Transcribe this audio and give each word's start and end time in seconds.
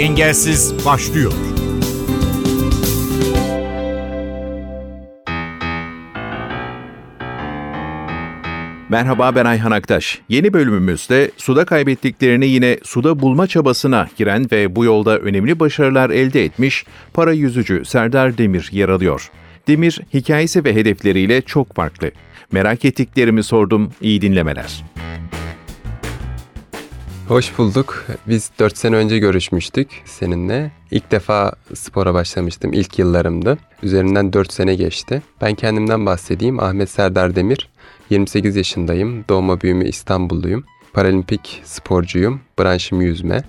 Engelsiz 0.00 0.74
başlıyor. 0.86 1.32
Merhaba 8.88 9.34
ben 9.34 9.44
Ayhan 9.44 9.70
Aktaş. 9.70 10.18
Yeni 10.28 10.52
bölümümüzde 10.52 11.30
suda 11.36 11.64
kaybettiklerini 11.64 12.46
yine 12.46 12.78
suda 12.82 13.20
bulma 13.20 13.46
çabasına 13.46 14.08
giren 14.16 14.46
ve 14.52 14.76
bu 14.76 14.84
yolda 14.84 15.18
önemli 15.18 15.60
başarılar 15.60 16.10
elde 16.10 16.44
etmiş 16.44 16.84
para 17.14 17.32
yüzücü 17.32 17.84
Serdar 17.84 18.38
Demir 18.38 18.68
yer 18.72 18.88
alıyor. 18.88 19.30
Demir 19.68 20.00
hikayesi 20.14 20.64
ve 20.64 20.74
hedefleriyle 20.74 21.42
çok 21.42 21.74
farklı. 21.74 22.10
Merak 22.52 22.84
ettiklerimi 22.84 23.42
sordum, 23.42 23.92
iyi 24.00 24.20
dinlemeler. 24.20 24.82
Hoş 27.30 27.58
bulduk. 27.58 28.04
Biz 28.26 28.50
4 28.58 28.76
sene 28.76 28.96
önce 28.96 29.18
görüşmüştük 29.18 29.88
seninle. 30.04 30.70
İlk 30.90 31.10
defa 31.10 31.52
spora 31.74 32.14
başlamıştım. 32.14 32.72
İlk 32.72 32.98
yıllarımdı. 32.98 33.58
Üzerinden 33.82 34.32
4 34.32 34.52
sene 34.52 34.74
geçti. 34.74 35.22
Ben 35.40 35.54
kendimden 35.54 36.06
bahsedeyim. 36.06 36.60
Ahmet 36.60 36.90
Serdar 36.90 37.36
Demir. 37.36 37.68
28 38.10 38.56
yaşındayım. 38.56 39.24
Doğma 39.28 39.60
büyümü 39.60 39.88
İstanbulluyum. 39.88 40.64
Paralimpik 40.92 41.62
sporcuyum. 41.64 42.40
Branşım 42.58 43.00
yüzme. 43.00 43.42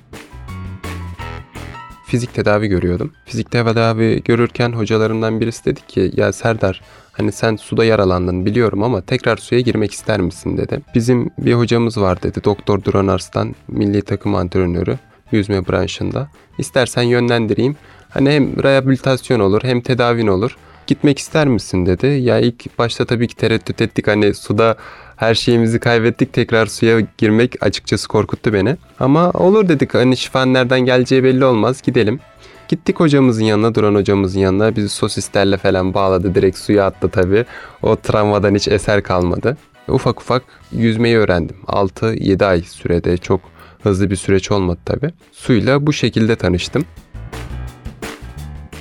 Fizik 2.11 2.33
tedavi 2.33 2.67
görüyordum. 2.67 3.11
Fizik 3.25 3.51
tedavi 3.51 4.23
görürken 4.23 4.71
hocalarımdan 4.71 5.41
birisi 5.41 5.65
dedi 5.65 5.79
ki 5.87 6.11
ya 6.15 6.33
Serdar 6.33 6.81
Hani 7.11 7.31
sen 7.31 7.55
suda 7.55 7.85
yaralandın 7.85 8.45
biliyorum 8.45 8.83
ama 8.83 9.01
tekrar 9.01 9.37
suya 9.37 9.61
girmek 9.61 9.91
ister 9.91 10.21
misin 10.21 10.57
dedi. 10.57 10.81
Bizim 10.95 11.29
bir 11.37 11.53
hocamız 11.53 11.97
var 11.97 12.23
dedi. 12.23 12.43
Doktor 12.43 12.83
Duran 12.83 13.07
Arslan, 13.07 13.55
milli 13.67 14.01
takım 14.01 14.35
antrenörü 14.35 14.97
yüzme 15.31 15.67
branşında. 15.67 16.27
İstersen 16.57 17.01
yönlendireyim. 17.01 17.75
Hani 18.09 18.31
hem 18.31 18.63
rehabilitasyon 18.63 19.39
olur 19.39 19.61
hem 19.63 19.81
tedavin 19.81 20.27
olur. 20.27 20.57
Gitmek 20.87 21.19
ister 21.19 21.47
misin 21.47 21.85
dedi. 21.85 22.07
Ya 22.07 22.39
ilk 22.39 22.77
başta 22.79 23.05
tabii 23.05 23.27
ki 23.27 23.35
tereddüt 23.35 23.81
ettik. 23.81 24.07
Hani 24.07 24.33
suda 24.33 24.75
her 25.21 25.35
şeyimizi 25.35 25.79
kaybettik. 25.79 26.33
Tekrar 26.33 26.65
suya 26.65 26.99
girmek 27.17 27.63
açıkçası 27.63 28.07
korkuttu 28.07 28.53
beni. 28.53 28.77
Ama 28.99 29.31
olur 29.31 29.67
dedik. 29.67 29.93
Hani 29.93 30.17
şifan 30.17 30.53
nereden 30.53 30.79
geleceği 30.79 31.23
belli 31.23 31.45
olmaz. 31.45 31.81
Gidelim. 31.81 32.19
Gittik 32.67 32.99
hocamızın 32.99 33.43
yanına, 33.43 33.75
Duran 33.75 33.95
hocamızın 33.95 34.39
yanına. 34.39 34.75
Bizi 34.75 34.89
sosislerle 34.89 35.57
falan 35.57 35.93
bağladı. 35.93 36.35
Direkt 36.35 36.57
suya 36.57 36.85
attı 36.85 37.09
tabii. 37.09 37.45
O 37.81 37.95
travmadan 37.95 38.55
hiç 38.55 38.67
eser 38.67 39.03
kalmadı. 39.03 39.57
Ufak 39.87 40.21
ufak 40.21 40.43
yüzmeyi 40.71 41.17
öğrendim. 41.17 41.55
6-7 41.67 42.45
ay 42.45 42.61
sürede 42.61 43.17
çok 43.17 43.41
hızlı 43.83 44.09
bir 44.09 44.15
süreç 44.15 44.51
olmadı 44.51 44.79
tabii. 44.85 45.11
Suyla 45.31 45.87
bu 45.87 45.93
şekilde 45.93 46.35
tanıştım. 46.35 46.85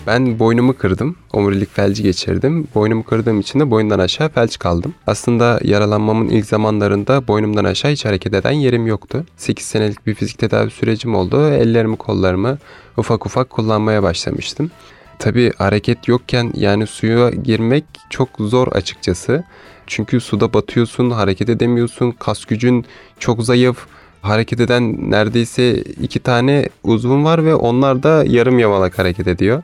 Ben 0.07 0.39
boynumu 0.39 0.77
kırdım. 0.77 1.17
Omurilik 1.33 1.75
felci 1.75 2.03
geçirdim. 2.03 2.69
Boynumu 2.75 3.03
kırdığım 3.05 3.41
için 3.41 3.61
de 3.61 3.71
boyundan 3.71 3.99
aşağı 3.99 4.29
felç 4.29 4.59
kaldım. 4.59 4.95
Aslında 5.07 5.61
yaralanmamın 5.65 6.29
ilk 6.29 6.47
zamanlarında 6.47 7.29
boynumdan 7.29 7.65
aşağı 7.65 7.91
hiç 7.91 8.05
hareket 8.05 8.35
eden 8.35 8.51
yerim 8.51 8.87
yoktu. 8.87 9.25
8 9.37 9.67
senelik 9.67 10.07
bir 10.07 10.15
fizik 10.15 10.39
tedavi 10.39 10.71
sürecim 10.71 11.15
oldu. 11.15 11.49
Ellerimi 11.49 11.97
kollarımı 11.97 12.59
ufak 12.97 13.27
ufak 13.27 13.51
kullanmaya 13.51 14.03
başlamıştım. 14.03 14.71
Tabi 15.19 15.53
hareket 15.59 16.09
yokken 16.09 16.53
yani 16.55 16.87
suya 16.87 17.31
girmek 17.31 17.85
çok 18.11 18.29
zor 18.39 18.69
açıkçası. 18.73 19.45
Çünkü 19.87 20.21
suda 20.21 20.53
batıyorsun, 20.53 21.11
hareket 21.11 21.49
edemiyorsun, 21.49 22.11
kas 22.11 22.45
gücün 22.45 22.85
çok 23.19 23.45
zayıf 23.45 23.87
hareket 24.23 24.61
eden 24.61 25.11
neredeyse 25.11 25.75
iki 25.81 26.19
tane 26.21 26.69
uzvun 26.85 27.25
var 27.25 27.45
ve 27.45 27.55
onlar 27.55 28.03
da 28.03 28.25
yarım 28.27 28.59
yamalak 28.59 28.99
hareket 28.99 29.29
ediyor. 29.29 29.63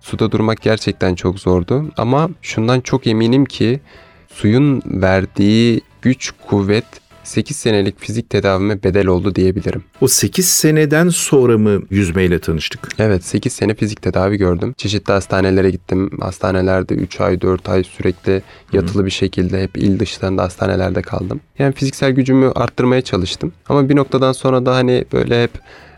Suda 0.00 0.32
durmak 0.32 0.62
gerçekten 0.62 1.14
çok 1.14 1.38
zordu 1.38 1.84
ama 1.96 2.30
şundan 2.42 2.80
çok 2.80 3.06
eminim 3.06 3.44
ki 3.44 3.80
suyun 4.28 4.82
verdiği 4.86 5.80
güç, 6.02 6.32
kuvvet 6.46 6.84
8 7.28 7.56
senelik 7.56 8.00
fizik 8.00 8.30
tedavime 8.30 8.82
bedel 8.82 9.06
oldu 9.06 9.34
diyebilirim. 9.34 9.84
O 10.00 10.08
8 10.08 10.48
seneden 10.48 11.08
sonra 11.08 11.58
mı 11.58 11.82
yüzmeyle 11.90 12.38
tanıştık? 12.38 12.88
Evet 12.98 13.24
8 13.24 13.52
sene 13.52 13.74
fizik 13.74 14.02
tedavi 14.02 14.36
gördüm. 14.36 14.74
Çeşitli 14.76 15.12
hastanelere 15.12 15.70
gittim. 15.70 16.10
Hastanelerde 16.20 16.94
3 16.94 17.20
ay 17.20 17.40
4 17.40 17.68
ay 17.68 17.84
sürekli 17.84 18.42
yatılı 18.72 19.04
bir 19.06 19.10
şekilde 19.10 19.62
hep 19.62 19.78
il 19.78 19.98
dışlarında 19.98 20.42
hastanelerde 20.42 21.02
kaldım. 21.02 21.40
Yani 21.58 21.74
fiziksel 21.74 22.10
gücümü 22.10 22.52
arttırmaya 22.54 23.02
çalıştım. 23.02 23.52
Ama 23.68 23.88
bir 23.88 23.96
noktadan 23.96 24.32
sonra 24.32 24.66
da 24.66 24.74
hani 24.74 25.04
böyle 25.12 25.42
hep 25.42 25.50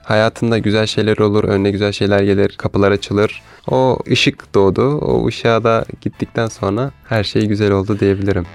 hayatında 0.04 0.58
güzel 0.58 0.86
şeyler 0.86 1.18
olur, 1.18 1.44
önüne 1.44 1.70
güzel 1.70 1.92
şeyler 1.92 2.22
gelir, 2.22 2.54
kapılar 2.58 2.92
açılır. 2.92 3.42
O 3.70 3.98
ışık 4.10 4.54
doğdu. 4.54 4.98
O 4.98 5.26
ışığa 5.26 5.64
da 5.64 5.84
gittikten 6.00 6.46
sonra 6.46 6.90
her 7.08 7.24
şey 7.24 7.46
güzel 7.46 7.70
oldu 7.70 8.00
diyebilirim. 8.00 8.46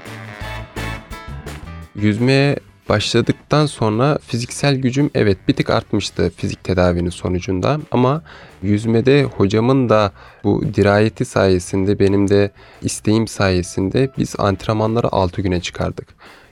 Yüzmeye 1.95 2.55
başladıktan 2.89 3.65
sonra 3.65 4.17
fiziksel 4.27 4.75
gücüm 4.75 5.09
evet 5.15 5.37
bir 5.47 5.53
tık 5.53 5.69
artmıştı 5.69 6.31
fizik 6.37 6.63
tedavinin 6.63 7.09
sonucunda 7.09 7.79
ama 7.91 8.21
yüzmede 8.63 9.23
hocamın 9.23 9.89
da 9.89 10.11
bu 10.43 10.63
dirayeti 10.73 11.25
sayesinde 11.25 11.99
benim 11.99 12.29
de 12.29 12.51
isteğim 12.81 13.27
sayesinde 13.27 14.09
biz 14.17 14.35
antrenmanları 14.37 15.07
6 15.07 15.41
güne 15.41 15.61
çıkardık. 15.61 16.07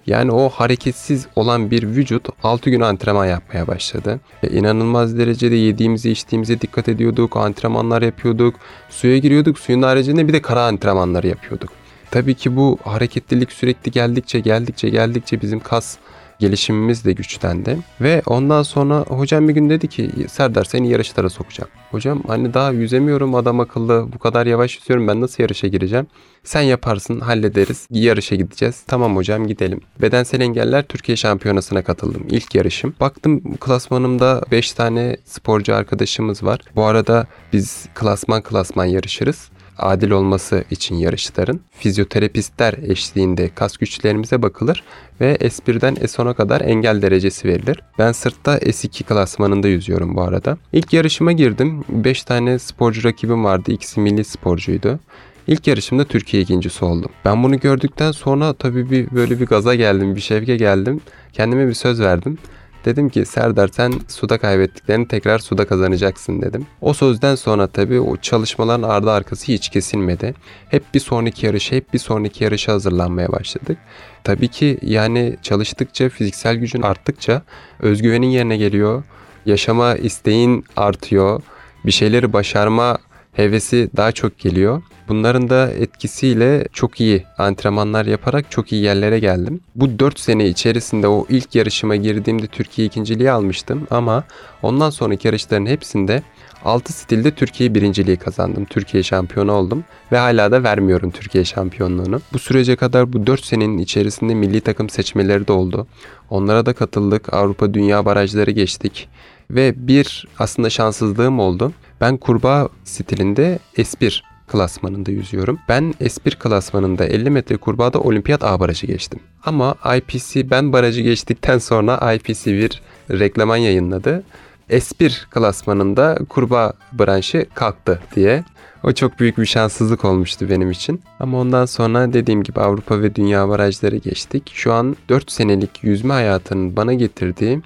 Yani 0.08 0.32
o 0.32 0.50
hareketsiz 0.50 1.28
olan 1.36 1.72
bir 1.72 1.84
vücut 1.84 2.28
6 2.44 2.70
gün 2.70 2.82
antrenman 2.82 3.26
yapmaya 3.26 3.68
başladı. 3.68 4.20
E, 4.44 4.50
inanılmaz 4.50 5.18
derecede 5.18 5.56
yediğimize 5.56 6.12
içtiğimize 6.12 6.62
dikkat 6.62 6.90
ediyorduk, 6.90 7.38
antrenmanlar 7.38 8.02
yapıyorduk, 8.02 8.56
suya 8.90 9.18
giriyorduk, 9.18 9.60
suyun 9.60 9.82
haricinde 9.82 10.28
bir 10.28 10.34
de 10.34 10.42
kara 10.42 10.66
antrenmanları 10.66 11.28
yapıyorduk. 11.28 11.70
Tabii 12.12 12.34
ki 12.34 12.56
bu 12.56 12.78
hareketlilik 12.84 13.52
sürekli 13.52 13.92
geldikçe 13.92 14.40
geldikçe 14.40 14.90
geldikçe 14.90 15.42
bizim 15.42 15.60
kas 15.60 15.98
gelişimimiz 16.40 17.06
de 17.06 17.14
güçlendi. 17.14 17.78
Ve 18.02 18.22
ondan 18.26 18.64
sonra 18.64 19.00
hocam 19.00 19.48
bir 19.48 19.54
gün 19.54 19.70
dedi 19.70 19.88
ki 19.88 20.10
Serdar 20.30 20.64
seni 20.64 20.90
yarışlara 20.90 21.30
sokacağım. 21.30 21.70
Hocam 21.92 22.24
hani 22.28 22.54
daha 22.54 22.72
yüzemiyorum 22.72 23.36
adam 23.36 23.60
akıllı 23.60 24.08
bu 24.14 24.20
kadar 24.20 24.46
yavaş 24.46 24.78
yüzüyorum 24.78 25.08
ben 25.08 25.22
nasıl 25.22 25.44
yarışa 25.44 25.68
gireceğim? 25.68 26.08
Sen 26.44 26.62
yaparsın 26.62 27.20
hallederiz 27.20 27.88
yarışa 27.92 28.36
gideceğiz. 28.36 28.84
Tamam 28.88 29.16
hocam 29.16 29.48
gidelim. 29.48 29.82
Bedensel 30.02 30.42
engeller 30.42 30.84
Türkiye 30.84 31.16
şampiyonasına 31.16 31.84
katıldım. 31.84 32.28
İlk 32.30 32.56
yarışım. 32.56 32.96
Baktım 33.00 33.56
klasmanımda 33.56 34.42
5 34.52 34.74
tane 34.74 35.18
sporcu 35.26 35.76
arkadaşımız 35.76 36.44
var. 36.44 36.60
Bu 36.76 36.84
arada 36.84 37.28
biz 37.54 37.86
klasman 37.96 38.42
klasman 38.42 38.86
yarışırız 38.86 39.50
adil 39.78 40.12
olması 40.12 40.64
için 40.72 40.96
yarışların 40.96 41.60
fizyoterapistler 41.72 42.74
eşliğinde 42.74 43.50
kas 43.56 43.78
güçlerimize 43.78 44.42
bakılır 44.42 44.84
ve 45.22 45.36
S1'den 45.36 45.96
S10'a 45.96 46.34
kadar 46.34 46.62
engel 46.62 47.02
derecesi 47.02 47.48
verilir. 47.48 47.80
Ben 48.00 48.12
sırtta 48.12 48.58
S2 48.58 49.04
klasmanında 49.04 49.68
yüzüyorum 49.68 50.16
bu 50.16 50.22
arada. 50.22 50.58
İlk 50.74 50.94
yarışıma 50.94 51.32
girdim. 51.32 51.84
5 51.90 52.24
tane 52.24 52.60
sporcu 52.60 53.04
rakibim 53.04 53.44
vardı. 53.44 53.72
İkisi 53.72 54.00
milli 54.00 54.24
sporcuydu. 54.24 55.00
İlk 55.48 55.68
yarışımda 55.68 56.06
Türkiye 56.06 56.44
ikincisi 56.44 56.86
oldum. 56.86 57.12
Ben 57.26 57.44
bunu 57.44 57.60
gördükten 57.60 58.12
sonra 58.12 58.54
tabii 58.54 58.92
bir 58.92 59.12
böyle 59.12 59.40
bir 59.40 59.46
gaza 59.46 59.76
geldim, 59.76 60.16
bir 60.16 60.22
şevke 60.22 60.58
geldim. 60.58 61.02
Kendime 61.34 61.68
bir 61.68 61.74
söz 61.74 62.02
verdim. 62.02 62.38
Dedim 62.86 63.10
ki 63.10 63.26
Serdar 63.26 63.68
sen 63.68 63.94
suda 64.08 64.38
kaybettiklerini 64.38 65.08
tekrar 65.08 65.40
suda 65.40 65.68
kazanacaksın 65.68 66.42
dedim. 66.42 66.66
O 66.82 66.94
sözden 66.94 67.36
sonra 67.36 67.68
tabii 67.68 68.00
o 68.00 68.18
çalışmaların 68.18 68.90
ardı 68.90 69.12
arkası 69.12 69.52
hiç 69.52 69.70
kesilmedi. 69.70 70.34
Hep 70.70 70.84
bir 70.94 71.00
sonraki 71.00 71.46
yarışa, 71.46 71.76
hep 71.76 71.94
bir 71.94 72.00
sonraki 72.00 72.44
yarışa 72.44 72.74
hazırlanmaya 72.74 73.32
başladık. 73.32 73.78
Tabii 74.24 74.48
ki 74.48 74.78
yani 74.82 75.38
çalıştıkça, 75.42 76.10
fiziksel 76.10 76.56
gücün 76.56 76.82
arttıkça 76.82 77.42
özgüvenin 77.80 78.28
yerine 78.28 78.58
geliyor. 78.58 79.04
Yaşama 79.46 79.96
isteğin 79.96 80.66
artıyor. 80.76 81.42
Bir 81.86 81.92
şeyleri 81.92 82.34
başarma 82.34 82.98
hevesi 83.34 83.90
daha 83.98 84.12
çok 84.12 84.40
geliyor. 84.40 84.82
Bunların 85.08 85.50
da 85.50 85.72
etkisiyle 85.72 86.68
çok 86.74 87.02
iyi 87.02 87.24
antrenmanlar 87.38 88.06
yaparak 88.06 88.52
çok 88.52 88.72
iyi 88.72 88.84
yerlere 88.84 89.20
geldim. 89.20 89.60
Bu 89.76 90.00
4 90.00 90.20
sene 90.20 90.48
içerisinde 90.48 91.08
o 91.08 91.26
ilk 91.30 91.56
yarışıma 91.56 91.96
girdiğimde 91.96 92.48
Türkiye 92.48 92.88
ikinciliği 92.88 93.32
almıştım 93.32 93.88
ama 93.92 94.24
ondan 94.62 94.90
sonraki 94.90 95.28
yarışların 95.28 95.66
hepsinde 95.66 96.24
6 96.66 96.94
stilde 96.94 97.32
Türkiye 97.32 97.76
birinciliği 97.76 98.18
kazandım. 98.18 98.66
Türkiye 98.66 99.04
şampiyonu 99.04 99.52
oldum 99.52 99.84
ve 100.12 100.18
hala 100.18 100.52
da 100.52 100.64
vermiyorum 100.64 101.12
Türkiye 101.12 101.46
şampiyonluğunu. 101.46 102.22
Bu 102.34 102.40
sürece 102.40 102.76
kadar 102.76 103.14
bu 103.14 103.28
4 103.28 103.46
senenin 103.46 103.78
içerisinde 103.78 104.34
milli 104.34 104.62
takım 104.62 104.90
seçmeleri 104.90 105.48
de 105.48 105.54
oldu. 105.54 105.88
Onlara 106.30 106.66
da 106.66 106.74
katıldık. 106.74 107.34
Avrupa 107.34 107.74
Dünya 107.74 108.06
barajları 108.06 108.52
geçtik. 108.52 109.10
Ve 109.52 109.88
bir 109.88 110.28
aslında 110.40 110.70
şanssızlığım 110.70 111.40
oldu. 111.40 111.72
Ben 112.04 112.18
kurbağa 112.18 112.70
stilinde 112.84 113.60
S1 113.78 114.22
klasmanında 114.48 115.12
yüzüyorum. 115.12 115.60
Ben 115.70 115.94
S1 116.02 116.38
klasmanında 116.38 117.06
50 117.06 117.30
metre 117.30 117.58
kurbağada 117.58 118.00
olimpiyat 118.00 118.44
A 118.44 118.60
barajı 118.60 118.88
geçtim. 118.88 119.20
Ama 119.46 119.76
IPC 119.98 120.50
ben 120.50 120.74
barajı 120.74 121.02
geçtikten 121.02 121.58
sonra 121.58 122.14
IPC 122.14 122.54
bir 122.54 122.82
reklaman 123.12 123.58
yayınladı 123.58 124.24
S1 124.70 125.30
klasmanında 125.30 126.20
kurbağa 126.30 126.74
branşı 126.94 127.46
kalktı 127.54 128.00
diye. 128.16 128.44
O 128.84 128.92
çok 128.92 129.20
büyük 129.20 129.38
bir 129.38 129.46
şanssızlık 129.46 130.06
olmuştu 130.06 130.50
benim 130.50 130.72
için. 130.72 131.02
Ama 131.20 131.40
ondan 131.40 131.66
sonra 131.66 132.14
dediğim 132.14 132.44
gibi 132.44 132.60
Avrupa 132.60 133.02
ve 133.02 133.16
Dünya 133.16 133.50
barajları 133.50 133.98
geçtik. 133.98 134.52
Şu 134.54 134.74
an 134.74 134.96
4 135.10 135.32
senelik 135.32 135.84
yüzme 135.84 136.14
hayatının 136.14 136.76
bana 136.76 136.94
getirdiği 136.94 137.62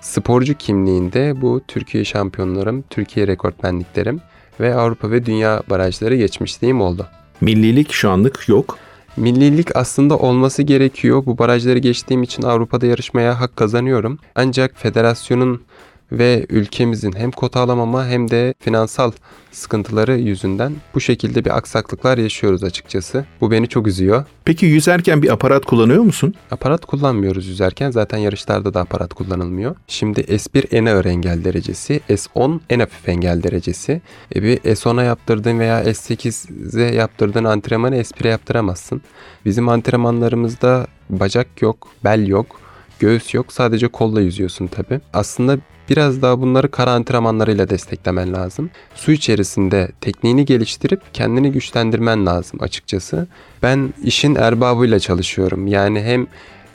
sporcu 0.00 0.54
kimliğinde 0.54 1.40
bu 1.40 1.60
Türkiye 1.68 2.04
şampiyonlarım, 2.04 2.84
Türkiye 2.90 3.26
rekortmenliklerim 3.26 4.20
ve 4.60 4.74
Avrupa 4.74 5.10
ve 5.10 5.26
Dünya 5.26 5.62
barajları 5.70 6.16
geçmişliğim 6.16 6.80
oldu. 6.80 7.06
Millilik 7.40 7.92
şu 7.92 8.10
anlık 8.10 8.48
yok. 8.48 8.78
Millilik 9.16 9.76
aslında 9.76 10.18
olması 10.18 10.62
gerekiyor. 10.62 11.26
Bu 11.26 11.38
barajları 11.38 11.78
geçtiğim 11.78 12.22
için 12.22 12.42
Avrupa'da 12.42 12.86
yarışmaya 12.86 13.40
hak 13.40 13.56
kazanıyorum. 13.56 14.18
Ancak 14.34 14.72
federasyonun 14.76 15.62
ve 16.12 16.46
ülkemizin 16.48 17.12
hem 17.12 17.30
kota 17.30 17.60
alamama 17.60 18.06
hem 18.06 18.30
de 18.30 18.54
finansal 18.58 19.12
sıkıntıları 19.52 20.18
yüzünden 20.18 20.72
bu 20.94 21.00
şekilde 21.00 21.44
bir 21.44 21.56
aksaklıklar 21.56 22.18
yaşıyoruz 22.18 22.64
açıkçası. 22.64 23.24
Bu 23.40 23.50
beni 23.50 23.68
çok 23.68 23.86
üzüyor. 23.86 24.24
Peki 24.44 24.66
yüzerken 24.66 25.22
bir 25.22 25.32
aparat 25.32 25.64
kullanıyor 25.64 26.02
musun? 26.02 26.34
Aparat 26.50 26.84
kullanmıyoruz 26.84 27.46
yüzerken. 27.46 27.90
Zaten 27.90 28.18
yarışlarda 28.18 28.74
da 28.74 28.80
aparat 28.80 29.14
kullanılmıyor. 29.14 29.76
Şimdi 29.88 30.20
S1 30.20 30.76
en 30.76 30.86
ağır 30.86 31.04
engel 31.04 31.44
derecesi, 31.44 32.00
S10 32.08 32.60
en 32.70 32.80
hafif 32.80 33.08
engel 33.08 33.42
derecesi. 33.42 34.02
E 34.34 34.42
bir 34.42 34.56
S10'a 34.58 35.02
yaptırdığın 35.02 35.58
veya 35.58 35.82
S8'e 35.84 36.94
yaptırdığın 36.94 37.44
antrenmanı 37.44 37.96
S1'e 37.96 38.28
yaptıramazsın. 38.28 39.02
Bizim 39.44 39.68
antrenmanlarımızda 39.68 40.86
bacak 41.10 41.62
yok, 41.62 41.88
bel 42.04 42.26
yok, 42.26 42.60
göğüs 42.98 43.34
yok. 43.34 43.52
Sadece 43.52 43.88
kolla 43.88 44.20
yüzüyorsun 44.20 44.66
tabi. 44.66 45.00
Aslında 45.12 45.58
Biraz 45.90 46.22
daha 46.22 46.40
bunları 46.40 46.70
kara 46.70 46.92
antrenmanlarıyla 46.92 47.70
desteklemen 47.70 48.32
lazım. 48.32 48.70
Su 48.94 49.12
içerisinde 49.12 49.88
tekniğini 50.00 50.44
geliştirip 50.44 51.00
kendini 51.12 51.52
güçlendirmen 51.52 52.26
lazım 52.26 52.62
açıkçası. 52.62 53.26
Ben 53.62 53.94
işin 54.02 54.34
erbabıyla 54.34 54.98
çalışıyorum. 54.98 55.66
Yani 55.66 56.02
hem 56.02 56.26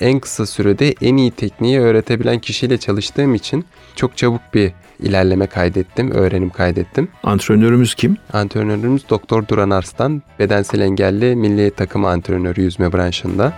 en 0.01 0.19
kısa 0.19 0.45
sürede 0.45 0.95
en 1.01 1.17
iyi 1.17 1.31
tekniği 1.31 1.79
öğretebilen 1.79 2.39
kişiyle 2.39 2.77
çalıştığım 2.77 3.35
için 3.35 3.65
çok 3.95 4.17
çabuk 4.17 4.41
bir 4.53 4.71
ilerleme 4.99 5.47
kaydettim, 5.47 6.11
öğrenim 6.11 6.49
kaydettim. 6.49 7.07
Antrenörümüz 7.23 7.95
kim? 7.95 8.17
Antrenörümüz 8.33 9.09
Doktor 9.09 9.47
Duran 9.47 9.69
Arslan, 9.69 10.23
bedensel 10.39 10.79
engelli 10.79 11.35
milli 11.35 11.71
takım 11.71 12.05
antrenörü 12.05 12.61
yüzme 12.61 12.93
branşında. 12.93 13.53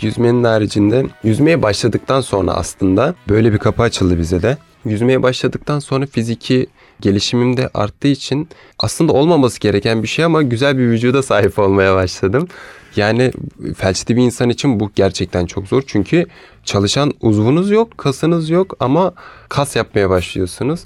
Yüzmenin 0.00 0.44
haricinde 0.44 1.06
yüzmeye 1.24 1.62
başladıktan 1.62 2.20
sonra 2.20 2.52
aslında 2.52 3.14
böyle 3.28 3.52
bir 3.52 3.58
kapı 3.58 3.82
açıldı 3.82 4.18
bize 4.18 4.42
de. 4.42 4.56
Yüzmeye 4.84 5.22
başladıktan 5.22 5.78
sonra 5.78 6.06
fiziki 6.06 6.66
gelişimim 7.00 7.56
de 7.56 7.70
arttığı 7.74 8.08
için 8.08 8.48
aslında 8.78 9.12
olmaması 9.12 9.60
gereken 9.60 10.02
bir 10.02 10.08
şey 10.08 10.24
ama 10.24 10.42
güzel 10.42 10.78
bir 10.78 10.82
vücuda 10.82 11.22
sahip 11.22 11.58
olmaya 11.58 11.94
başladım. 11.94 12.48
Yani 12.96 13.32
felçli 13.76 14.16
bir 14.16 14.22
insan 14.22 14.50
için 14.50 14.80
bu 14.80 14.90
gerçekten 14.94 15.46
çok 15.46 15.66
zor. 15.66 15.82
Çünkü 15.86 16.26
çalışan 16.64 17.12
uzvunuz 17.20 17.70
yok, 17.70 17.98
kasınız 17.98 18.50
yok 18.50 18.76
ama 18.80 19.12
kas 19.48 19.76
yapmaya 19.76 20.10
başlıyorsunuz. 20.10 20.80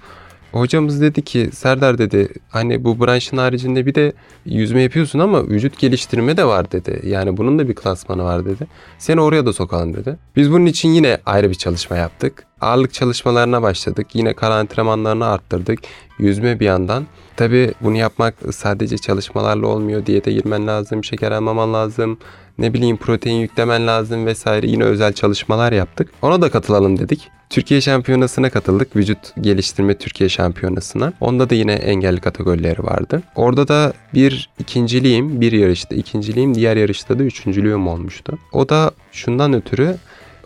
Hocamız 0.52 1.00
dedi 1.00 1.22
ki 1.22 1.50
Serdar 1.52 1.98
dedi 1.98 2.28
hani 2.48 2.84
bu 2.84 3.00
branşın 3.00 3.36
haricinde 3.36 3.86
bir 3.86 3.94
de 3.94 4.12
yüzme 4.44 4.82
yapıyorsun 4.82 5.18
ama 5.18 5.48
vücut 5.48 5.78
geliştirme 5.78 6.36
de 6.36 6.44
var 6.44 6.72
dedi. 6.72 7.00
Yani 7.04 7.36
bunun 7.36 7.58
da 7.58 7.68
bir 7.68 7.74
klasmanı 7.74 8.24
var 8.24 8.44
dedi. 8.44 8.66
Seni 8.98 9.20
oraya 9.20 9.46
da 9.46 9.52
sokalım 9.52 9.94
dedi. 9.94 10.16
Biz 10.36 10.52
bunun 10.52 10.66
için 10.66 10.88
yine 10.88 11.18
ayrı 11.26 11.50
bir 11.50 11.54
çalışma 11.54 11.96
yaptık. 11.96 12.44
Ağırlık 12.60 12.92
çalışmalarına 12.92 13.62
başladık. 13.62 14.06
Yine 14.14 14.34
kar 14.34 14.50
antrenmanlarını 14.50 15.26
arttırdık. 15.26 15.78
Yüzme 16.18 16.60
bir 16.60 16.66
yandan. 16.66 17.06
Tabi 17.36 17.72
bunu 17.80 17.96
yapmak 17.96 18.34
sadece 18.50 18.98
çalışmalarla 18.98 19.66
olmuyor. 19.66 20.06
Diyete 20.06 20.32
girmen 20.32 20.66
lazım, 20.66 21.04
şeker 21.04 21.32
almaman 21.32 21.74
lazım 21.74 22.18
ne 22.62 22.74
bileyim 22.74 22.96
protein 22.96 23.40
yüklemen 23.40 23.86
lazım 23.86 24.26
vesaire 24.26 24.66
yine 24.66 24.84
özel 24.84 25.12
çalışmalar 25.12 25.72
yaptık. 25.72 26.08
Ona 26.22 26.42
da 26.42 26.50
katılalım 26.50 26.98
dedik. 26.98 27.28
Türkiye 27.50 27.80
Şampiyonası'na 27.80 28.50
katıldık. 28.50 28.96
Vücut 28.96 29.18
geliştirme 29.40 29.94
Türkiye 29.98 30.28
Şampiyonası'na. 30.28 31.12
Onda 31.20 31.50
da 31.50 31.54
yine 31.54 31.72
engelli 31.72 32.20
kategorileri 32.20 32.84
vardı. 32.84 33.22
Orada 33.36 33.68
da 33.68 33.92
bir 34.14 34.50
ikinciliğim, 34.58 35.40
bir 35.40 35.52
yarışta 35.52 35.94
ikinciliğim, 35.94 36.54
diğer 36.54 36.76
yarışta 36.76 37.18
da 37.18 37.22
üçüncülüğüm 37.22 37.86
olmuştu. 37.86 38.38
O 38.52 38.68
da 38.68 38.90
şundan 39.12 39.52
ötürü 39.52 39.96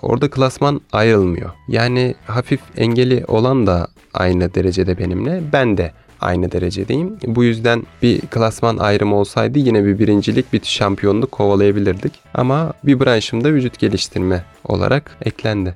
orada 0.02 0.30
klasman 0.30 0.80
ayrılmıyor. 0.92 1.50
Yani 1.68 2.14
hafif 2.26 2.60
engeli 2.76 3.24
olan 3.28 3.66
da 3.66 3.88
aynı 4.14 4.54
derecede 4.54 4.98
benimle, 4.98 5.42
ben 5.52 5.76
de 5.76 5.92
aynı 6.20 6.52
derecedeyim. 6.52 7.16
Bu 7.26 7.44
yüzden 7.44 7.82
bir 8.02 8.20
klasman 8.20 8.76
ayrımı 8.76 9.16
olsaydı 9.16 9.58
yine 9.58 9.84
bir 9.84 9.98
birincilik, 9.98 10.52
bir 10.52 10.60
şampiyonluk 10.64 11.32
kovalayabilirdik. 11.32 12.12
Ama 12.34 12.72
bir 12.84 13.00
branşımda 13.00 13.52
vücut 13.52 13.78
geliştirme 13.78 14.44
olarak 14.64 15.16
eklendi. 15.24 15.74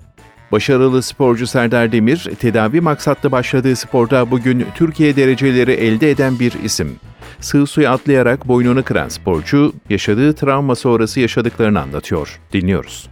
Başarılı 0.52 1.02
sporcu 1.02 1.46
Serdar 1.46 1.92
Demir, 1.92 2.28
tedavi 2.38 2.80
maksatlı 2.80 3.32
başladığı 3.32 3.76
sporda 3.76 4.30
bugün 4.30 4.66
Türkiye 4.74 5.16
dereceleri 5.16 5.72
elde 5.72 6.10
eden 6.10 6.38
bir 6.38 6.52
isim. 6.64 6.96
Sığ 7.40 7.66
suya 7.66 7.92
atlayarak 7.92 8.48
boynunu 8.48 8.82
kıran 8.82 9.08
sporcu, 9.08 9.72
yaşadığı 9.90 10.34
travma 10.34 10.74
sonrası 10.74 11.20
yaşadıklarını 11.20 11.80
anlatıyor. 11.80 12.40
Dinliyoruz. 12.52 13.08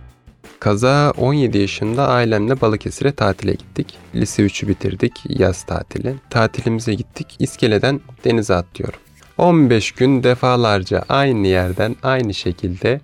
Kaza 0.61 1.13
17 1.19 1.59
yaşında 1.59 2.09
ailemle 2.09 2.61
Balıkesir'e 2.61 3.13
tatile 3.13 3.53
gittik. 3.53 3.99
Lise 4.15 4.43
3'ü 4.43 4.69
bitirdik, 4.69 5.13
yaz 5.29 5.63
tatili. 5.63 6.15
Tatilimize 6.31 6.95
gittik, 6.95 7.37
iskeleden 7.39 8.01
denize 8.25 8.55
atlıyorum. 8.55 9.01
15 9.39 9.93
gün 9.93 10.23
defalarca 10.23 11.05
aynı 11.09 11.47
yerden 11.47 11.97
aynı 12.03 12.35
şekilde 12.35 13.01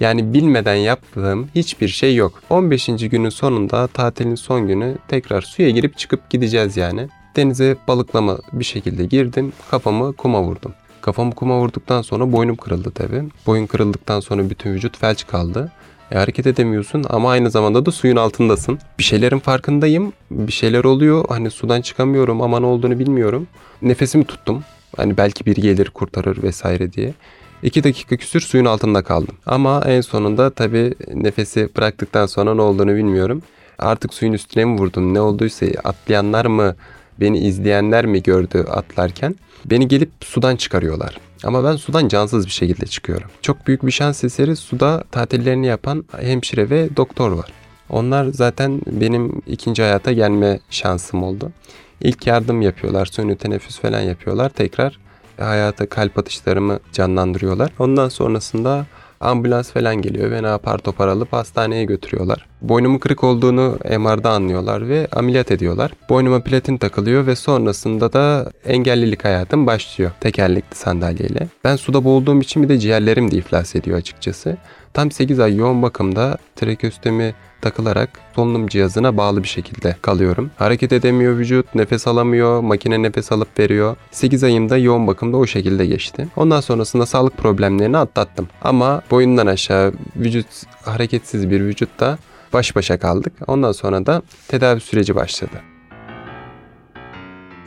yani 0.00 0.34
bilmeden 0.34 0.74
yaptığım 0.74 1.48
hiçbir 1.54 1.88
şey 1.88 2.16
yok. 2.16 2.42
15. 2.50 2.86
günün 2.86 3.28
sonunda 3.28 3.86
tatilin 3.86 4.34
son 4.34 4.66
günü 4.66 4.96
tekrar 5.08 5.42
suya 5.42 5.70
girip 5.70 5.98
çıkıp 5.98 6.30
gideceğiz 6.30 6.76
yani. 6.76 7.08
Denize 7.36 7.76
balıklama 7.88 8.38
bir 8.52 8.64
şekilde 8.64 9.04
girdim. 9.04 9.52
Kafamı 9.70 10.12
kuma 10.12 10.42
vurdum. 10.42 10.74
Kafamı 11.00 11.34
kuma 11.34 11.58
vurduktan 11.58 12.02
sonra 12.02 12.32
boynum 12.32 12.56
kırıldı 12.56 12.90
tabi. 12.90 13.22
Boyun 13.46 13.66
kırıldıktan 13.66 14.20
sonra 14.20 14.50
bütün 14.50 14.72
vücut 14.72 14.98
felç 14.98 15.26
kaldı. 15.26 15.72
E, 16.12 16.18
hareket 16.18 16.46
edemiyorsun 16.46 17.04
ama 17.08 17.30
aynı 17.30 17.50
zamanda 17.50 17.86
da 17.86 17.90
suyun 17.90 18.16
altındasın. 18.16 18.78
Bir 18.98 19.04
şeylerin 19.04 19.38
farkındayım. 19.38 20.12
Bir 20.30 20.52
şeyler 20.52 20.84
oluyor. 20.84 21.24
Hani 21.28 21.50
sudan 21.50 21.80
çıkamıyorum 21.80 22.42
ama 22.42 22.60
ne 22.60 22.66
olduğunu 22.66 22.98
bilmiyorum. 22.98 23.46
Nefesimi 23.82 24.24
tuttum. 24.24 24.64
Hani 24.96 25.16
belki 25.16 25.46
bir 25.46 25.56
gelir 25.56 25.90
kurtarır 25.90 26.42
vesaire 26.42 26.92
diye. 26.92 27.14
2 27.62 27.84
dakika 27.84 28.16
küsür 28.16 28.40
suyun 28.40 28.64
altında 28.64 29.02
kaldım. 29.02 29.34
Ama 29.46 29.82
en 29.86 30.00
sonunda 30.00 30.50
tabii 30.50 30.94
nefesi 31.14 31.68
bıraktıktan 31.76 32.26
sonra 32.26 32.54
ne 32.54 32.62
olduğunu 32.62 32.94
bilmiyorum. 32.94 33.42
Artık 33.78 34.14
suyun 34.14 34.32
üstüne 34.32 34.64
mi 34.64 34.78
vurdum 34.78 35.14
ne 35.14 35.20
olduysa 35.20 35.66
atlayanlar 35.84 36.46
mı 36.46 36.76
beni 37.20 37.38
izleyenler 37.38 38.06
mi 38.06 38.22
gördü 38.22 38.64
atlarken 38.70 39.34
beni 39.64 39.88
gelip 39.88 40.10
sudan 40.20 40.56
çıkarıyorlar. 40.56 41.20
Ama 41.44 41.64
ben 41.64 41.76
sudan 41.76 42.08
cansız 42.08 42.46
bir 42.46 42.50
şekilde 42.50 42.86
çıkıyorum. 42.86 43.30
Çok 43.42 43.66
büyük 43.66 43.86
bir 43.86 43.92
şans 43.92 44.24
eseri 44.24 44.56
suda 44.56 45.04
tatillerini 45.10 45.66
yapan 45.66 46.04
hemşire 46.20 46.70
ve 46.70 46.96
doktor 46.96 47.32
var. 47.32 47.52
Onlar 47.90 48.24
zaten 48.24 48.80
benim 48.86 49.42
ikinci 49.46 49.82
hayata 49.82 50.12
gelme 50.12 50.60
şansım 50.70 51.22
oldu. 51.22 51.52
İlk 52.00 52.26
yardım 52.26 52.62
yapıyorlar, 52.62 53.06
suni 53.06 53.36
teneffüs 53.36 53.78
falan 53.78 54.00
yapıyorlar. 54.00 54.48
Tekrar 54.48 54.98
hayata 55.38 55.88
kalp 55.88 56.18
atışlarımı 56.18 56.78
canlandırıyorlar. 56.92 57.70
Ondan 57.78 58.08
sonrasında 58.08 58.86
ambulans 59.20 59.72
falan 59.72 59.96
geliyor. 59.96 60.30
Beni 60.30 60.48
apar 60.48 60.78
topar 60.78 61.08
alıp 61.08 61.32
hastaneye 61.32 61.84
götürüyorlar. 61.84 62.46
Boynumun 62.62 62.98
kırık 62.98 63.24
olduğunu 63.24 63.78
MR'da 63.98 64.30
anlıyorlar 64.30 64.88
ve 64.88 65.08
ameliyat 65.12 65.50
ediyorlar. 65.50 65.92
Boynuma 66.08 66.40
platin 66.40 66.76
takılıyor 66.76 67.26
ve 67.26 67.36
sonrasında 67.36 68.12
da 68.12 68.50
engellilik 68.64 69.24
hayatım 69.24 69.66
başlıyor. 69.66 70.10
Tekerlekli 70.20 70.76
sandalyeyle. 70.76 71.48
Ben 71.64 71.76
suda 71.76 72.04
boğulduğum 72.04 72.40
için 72.40 72.62
bir 72.62 72.68
de 72.68 72.78
ciğerlerim 72.78 73.30
de 73.30 73.36
iflas 73.36 73.76
ediyor 73.76 73.98
açıkçası. 73.98 74.56
Tam 74.98 75.10
8 75.10 75.40
ay 75.40 75.56
yoğun 75.56 75.82
bakımda 75.82 76.38
trakeostomi 76.56 77.34
takılarak 77.60 78.20
solunum 78.34 78.66
cihazına 78.66 79.16
bağlı 79.16 79.42
bir 79.42 79.48
şekilde 79.48 79.96
kalıyorum. 80.02 80.50
Hareket 80.56 80.92
edemiyor 80.92 81.38
vücut, 81.38 81.74
nefes 81.74 82.06
alamıyor, 82.06 82.60
makine 82.60 83.02
nefes 83.02 83.32
alıp 83.32 83.58
veriyor. 83.58 83.96
8 84.10 84.44
ayımda 84.44 84.78
yoğun 84.78 85.06
bakımda 85.06 85.36
o 85.36 85.46
şekilde 85.46 85.86
geçti. 85.86 86.28
Ondan 86.36 86.60
sonrasında 86.60 87.06
sağlık 87.06 87.36
problemlerini 87.36 87.98
atlattım. 87.98 88.48
Ama 88.62 89.02
boyundan 89.10 89.46
aşağı 89.46 89.92
vücut 90.16 90.46
hareketsiz 90.82 91.50
bir 91.50 91.60
vücutta 91.60 92.18
baş 92.52 92.76
başa 92.76 92.98
kaldık. 92.98 93.32
Ondan 93.46 93.72
sonra 93.72 94.06
da 94.06 94.22
tedavi 94.48 94.80
süreci 94.80 95.14
başladı. 95.14 95.60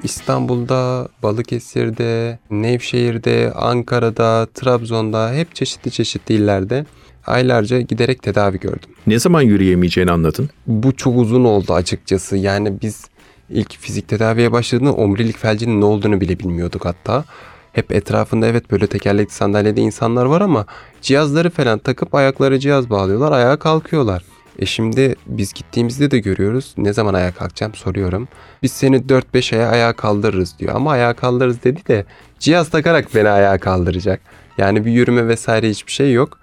İstanbul'da, 0.04 1.08
Balıkesir'de, 1.24 2.40
Nevşehir'de, 2.50 3.52
Ankara'da, 3.56 4.48
Trabzon'da 4.54 5.34
hep 5.34 5.56
çeşitli 5.56 5.92
çeşitli 5.92 6.36
illerde 6.36 6.86
aylarca 7.28 7.82
giderek 7.82 8.24
tedavi 8.24 8.60
gördüm. 8.60 8.90
Ne 9.08 9.20
zaman 9.20 9.42
yürüyemeyeceğini 9.42 10.12
anladın? 10.12 10.50
Bu 10.68 10.96
çok 10.96 11.18
uzun 11.18 11.44
oldu 11.44 11.74
açıkçası. 11.74 12.38
Yani 12.38 12.82
biz 12.82 13.06
ilk 13.50 13.78
fizik 13.80 14.08
tedaviye 14.08 14.52
başladığında 14.52 14.94
omurilik 14.94 15.38
felcinin 15.38 15.82
ne 15.82 15.86
olduğunu 15.86 16.22
bile 16.22 16.40
bilmiyorduk 16.40 16.86
hatta. 16.86 17.26
Hep 17.74 17.92
etrafında 17.92 18.48
evet 18.48 18.72
böyle 18.72 18.88
tekerlekli 18.88 19.34
sandalyede 19.34 19.82
insanlar 19.82 20.26
var 20.26 20.42
ama 20.42 20.66
cihazları 21.02 21.50
falan 21.50 21.80
takıp 21.80 22.16
ayakları 22.16 22.60
cihaz 22.60 22.90
bağlıyorlar, 22.90 23.32
ayağa 23.32 23.58
kalkıyorlar. 23.58 24.24
E 24.60 24.66
şimdi 24.66 25.16
biz 25.28 25.54
gittiğimizde 25.54 26.12
de 26.12 26.20
görüyoruz. 26.20 26.74
Ne 26.78 26.94
zaman 26.94 27.14
ayağa 27.14 27.32
kalkacağım 27.32 27.76
soruyorum. 27.76 28.28
Biz 28.64 28.72
seni 28.72 28.98
4-5 28.98 29.56
aya 29.56 29.70
ayağa 29.70 29.94
kaldırırız 29.94 30.60
diyor. 30.60 30.76
Ama 30.76 30.92
ayağa 30.92 31.14
kaldırırız 31.14 31.64
dedi 31.64 31.88
de 31.88 32.06
cihaz 32.40 32.70
takarak 32.70 33.16
beni 33.16 33.30
ayağa 33.30 33.58
kaldıracak. 33.58 34.22
Yani 34.58 34.86
bir 34.86 34.92
yürüme 34.92 35.28
vesaire 35.28 35.70
hiçbir 35.70 35.92
şey 35.92 36.14
yok. 36.14 36.40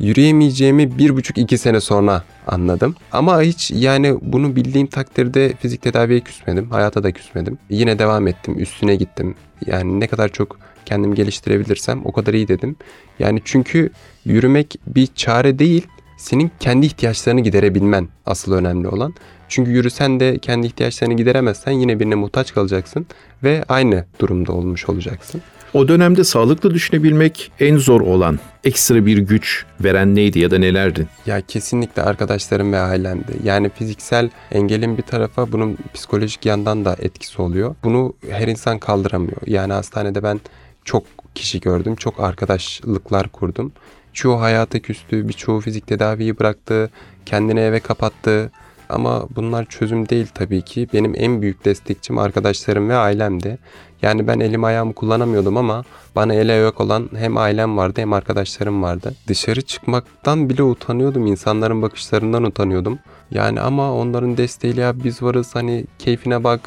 Yürüyemeyeceğimi 0.00 0.98
bir 0.98 1.16
buçuk 1.16 1.38
iki 1.38 1.58
sene 1.58 1.80
sonra 1.80 2.22
anladım. 2.46 2.94
Ama 3.12 3.42
hiç 3.42 3.70
yani 3.70 4.18
bunu 4.22 4.56
bildiğim 4.56 4.86
takdirde 4.86 5.52
fizik 5.60 5.82
tedaviye 5.82 6.20
küsmedim. 6.20 6.70
Hayata 6.70 7.02
da 7.02 7.12
küsmedim. 7.12 7.58
Yine 7.70 7.98
devam 7.98 8.26
ettim. 8.26 8.58
Üstüne 8.58 8.96
gittim. 8.96 9.34
Yani 9.66 10.00
ne 10.00 10.06
kadar 10.06 10.28
çok 10.28 10.58
kendimi 10.84 11.14
geliştirebilirsem 11.14 12.00
o 12.04 12.12
kadar 12.12 12.34
iyi 12.34 12.48
dedim. 12.48 12.76
Yani 13.18 13.42
çünkü 13.44 13.90
yürümek 14.24 14.74
bir 14.86 15.06
çare 15.06 15.58
değil 15.58 15.86
senin 16.16 16.50
kendi 16.60 16.86
ihtiyaçlarını 16.86 17.40
giderebilmen 17.40 18.08
asıl 18.26 18.52
önemli 18.52 18.88
olan. 18.88 19.14
Çünkü 19.48 19.70
yürüsen 19.70 20.20
de 20.20 20.38
kendi 20.38 20.66
ihtiyaçlarını 20.66 21.14
gideremezsen 21.14 21.72
yine 21.72 22.00
birine 22.00 22.14
muhtaç 22.14 22.54
kalacaksın 22.54 23.06
ve 23.42 23.64
aynı 23.68 24.04
durumda 24.18 24.52
olmuş 24.52 24.88
olacaksın. 24.88 25.42
O 25.74 25.88
dönemde 25.88 26.24
sağlıklı 26.24 26.74
düşünebilmek 26.74 27.52
en 27.60 27.76
zor 27.76 28.00
olan 28.00 28.38
ekstra 28.64 29.06
bir 29.06 29.18
güç 29.18 29.64
veren 29.80 30.14
neydi 30.14 30.38
ya 30.38 30.50
da 30.50 30.58
nelerdi? 30.58 31.06
Ya 31.26 31.40
kesinlikle 31.40 32.02
arkadaşlarım 32.02 32.72
ve 32.72 32.78
ailemdi. 32.78 33.32
Yani 33.44 33.70
fiziksel 33.70 34.30
engelin 34.52 34.98
bir 34.98 35.02
tarafa 35.02 35.52
bunun 35.52 35.78
psikolojik 35.94 36.46
yandan 36.46 36.84
da 36.84 36.96
etkisi 36.98 37.42
oluyor. 37.42 37.74
Bunu 37.84 38.14
her 38.30 38.48
insan 38.48 38.78
kaldıramıyor. 38.78 39.40
Yani 39.46 39.72
hastanede 39.72 40.22
ben 40.22 40.40
çok 40.84 41.04
kişi 41.34 41.60
gördüm, 41.60 41.96
çok 41.96 42.20
arkadaşlıklar 42.20 43.28
kurdum. 43.28 43.72
Çoğu 44.12 44.40
hayata 44.40 44.78
küstü, 44.78 45.28
birçoğu 45.28 45.60
fizik 45.60 45.86
tedaviyi 45.86 46.38
bıraktı, 46.38 46.90
kendini 47.26 47.60
eve 47.60 47.80
kapattı. 47.80 48.50
Ama 48.88 49.26
bunlar 49.36 49.64
çözüm 49.64 50.08
değil 50.08 50.26
tabii 50.34 50.62
ki. 50.62 50.88
Benim 50.92 51.14
en 51.16 51.42
büyük 51.42 51.64
destekçim 51.64 52.18
arkadaşlarım 52.18 52.88
ve 52.88 52.96
ailemdi. 52.96 53.58
Yani 54.02 54.26
ben 54.26 54.40
elim 54.40 54.64
ayağımı 54.64 54.92
kullanamıyordum 54.92 55.56
ama 55.56 55.84
bana 56.16 56.34
ele 56.34 56.52
ayak 56.52 56.80
olan 56.80 57.08
hem 57.16 57.36
ailem 57.36 57.76
vardı 57.76 58.00
hem 58.00 58.12
arkadaşlarım 58.12 58.82
vardı. 58.82 59.14
Dışarı 59.28 59.62
çıkmaktan 59.62 60.50
bile 60.50 60.62
utanıyordum. 60.62 61.26
İnsanların 61.26 61.82
bakışlarından 61.82 62.44
utanıyordum. 62.44 62.98
Yani 63.30 63.60
ama 63.60 63.92
onların 63.92 64.36
desteğiyle 64.36 64.80
ya 64.80 65.04
biz 65.04 65.22
varız 65.22 65.54
hani 65.54 65.84
keyfine 65.98 66.44
bak 66.44 66.60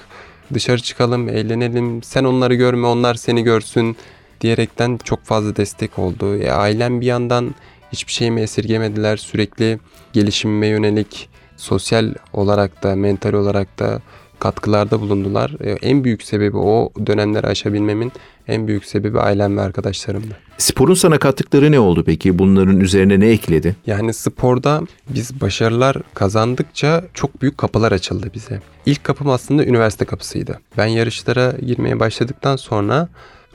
dışarı 0.53 0.81
çıkalım 0.81 1.29
eğlenelim 1.29 2.03
sen 2.03 2.23
onları 2.23 2.55
görme 2.55 2.87
onlar 2.87 3.15
seni 3.15 3.43
görsün 3.43 3.97
diyerekten 4.41 4.99
çok 5.03 5.23
fazla 5.23 5.55
destek 5.55 5.99
oldu. 5.99 6.37
E, 6.37 6.51
ailem 6.51 7.01
bir 7.01 7.05
yandan 7.05 7.55
hiçbir 7.91 8.11
şeyimi 8.11 8.41
esirgemediler. 8.41 9.17
Sürekli 9.17 9.79
gelişimime 10.13 10.67
yönelik 10.67 11.29
sosyal 11.57 12.13
olarak 12.33 12.83
da 12.83 12.95
mental 12.95 13.33
olarak 13.33 13.79
da 13.79 14.01
katkılarda 14.41 15.01
bulundular. 15.01 15.51
E, 15.61 15.71
en 15.71 16.03
büyük 16.03 16.23
sebebi 16.23 16.57
o 16.57 16.91
dönemleri 17.07 17.47
aşabilmemin 17.47 18.11
en 18.47 18.67
büyük 18.67 18.85
sebebi 18.85 19.19
ailem 19.19 19.57
ve 19.57 19.61
arkadaşlarımdı. 19.61 20.37
Sporun 20.57 20.93
sana 20.93 21.17
kattıkları 21.17 21.71
ne 21.71 21.79
oldu 21.79 22.03
peki? 22.05 22.39
Bunların 22.39 22.79
üzerine 22.79 23.19
ne 23.19 23.27
ekledi? 23.27 23.75
Yani 23.87 24.13
sporda 24.13 24.81
biz 25.09 25.41
başarılar 25.41 25.97
kazandıkça 26.13 27.03
çok 27.13 27.41
büyük 27.41 27.57
kapılar 27.57 27.91
açıldı 27.91 28.27
bize. 28.33 28.59
İlk 28.85 29.03
kapım 29.03 29.29
aslında 29.29 29.65
üniversite 29.65 30.05
kapısıydı. 30.05 30.59
Ben 30.77 30.85
yarışlara 30.85 31.53
girmeye 31.65 31.99
başladıktan 31.99 32.55
sonra 32.55 33.09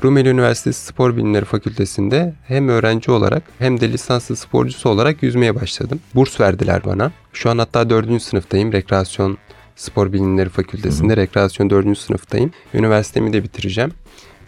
Rumeli 0.05 0.29
Üniversitesi 0.29 0.87
Spor 0.87 1.17
Bilimleri 1.17 1.45
Fakültesi'nde 1.45 2.35
hem 2.47 2.69
öğrenci 2.69 3.11
olarak 3.11 3.43
hem 3.59 3.81
de 3.81 3.93
lisanslı 3.93 4.37
sporcusu 4.37 4.89
olarak 4.89 5.23
yüzmeye 5.23 5.55
başladım. 5.55 6.01
Burs 6.15 6.41
verdiler 6.41 6.83
bana. 6.85 7.13
Şu 7.33 7.51
an 7.51 7.59
hatta 7.59 7.91
4. 7.91 8.23
sınıftayım. 8.23 8.73
Rekreasyon 8.73 9.39
Spor 9.77 10.13
Bilimleri 10.13 10.49
Fakültesi'nde 10.49 11.13
hı 11.13 11.17
hı. 11.17 11.21
rekreasyon 11.21 11.71
4. 11.71 11.99
sınıftayım. 11.99 12.51
Üniversitemi 12.75 13.33
de 13.33 13.45
bitireceğim. 13.45 13.93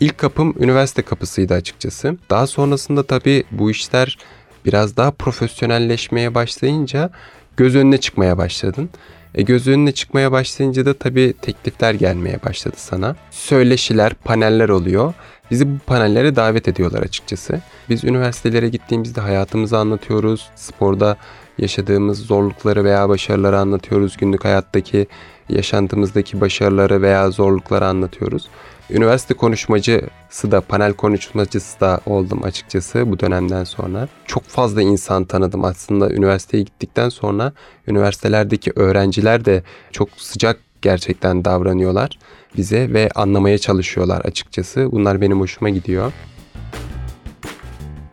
İlk 0.01 0.19
kapım 0.19 0.55
üniversite 0.59 1.03
kapısıydı 1.03 1.55
açıkçası. 1.55 2.17
Daha 2.31 2.47
sonrasında 2.47 3.03
tabii 3.03 3.45
bu 3.51 3.71
işler 3.71 4.19
biraz 4.65 4.97
daha 4.97 5.11
profesyonelleşmeye 5.11 6.35
başlayınca 6.35 7.11
göz 7.57 7.77
önüne 7.77 7.99
çıkmaya 7.99 8.39
başladın. 8.39 8.91
E 9.35 9.43
göz 9.43 9.69
önüne 9.69 9.93
çıkmaya 9.93 10.33
başlayınca 10.33 10.87
da 10.87 10.95
tabii 10.95 11.35
teklifler 11.43 11.95
gelmeye 11.95 12.41
başladı 12.45 12.77
sana. 12.79 13.17
Söyleşiler, 13.31 14.15
paneller 14.15 14.69
oluyor. 14.69 15.15
Bizi 15.51 15.75
bu 15.75 15.79
panellere 15.79 16.37
davet 16.37 16.69
ediyorlar 16.69 17.03
açıkçası. 17.03 17.61
Biz 17.89 18.05
üniversitelere 18.05 18.69
gittiğimizde 18.69 19.21
hayatımızı 19.21 19.79
anlatıyoruz. 19.79 20.51
Sporda 20.57 21.17
yaşadığımız 21.59 22.19
zorlukları 22.19 22.85
veya 22.85 23.09
başarıları 23.09 23.59
anlatıyoruz. 23.59 24.17
Günlük 24.17 24.45
hayattaki 24.45 25.07
yaşantımızdaki 25.49 26.41
başarıları 26.41 27.03
veya 27.03 27.31
zorlukları 27.31 27.87
anlatıyoruz. 27.87 28.49
Üniversite 28.91 29.35
konuşmacısı 29.35 30.51
da 30.51 30.61
panel 30.61 30.93
konuşmacısı 30.93 31.81
da 31.81 32.01
oldum 32.07 32.45
açıkçası 32.45 33.11
bu 33.11 33.21
dönemden 33.21 33.65
sonra. 33.65 34.09
Çok 34.27 34.45
fazla 34.45 34.83
insan 34.83 35.25
tanıdım 35.25 35.65
aslında 35.65 36.11
üniversiteye 36.11 36.63
gittikten 36.63 37.09
sonra 37.09 37.53
üniversitelerdeki 37.87 38.73
öğrenciler 38.77 39.45
de 39.45 39.63
çok 39.93 40.09
sıcak 40.17 40.59
gerçekten 40.83 41.45
davranıyorlar 41.45 42.19
bize 42.57 42.93
ve 42.93 43.09
anlamaya 43.15 43.59
çalışıyorlar 43.59 44.21
açıkçası. 44.21 44.93
Bunlar 44.93 45.21
benim 45.21 45.41
hoşuma 45.41 45.71
gidiyor. 45.71 46.13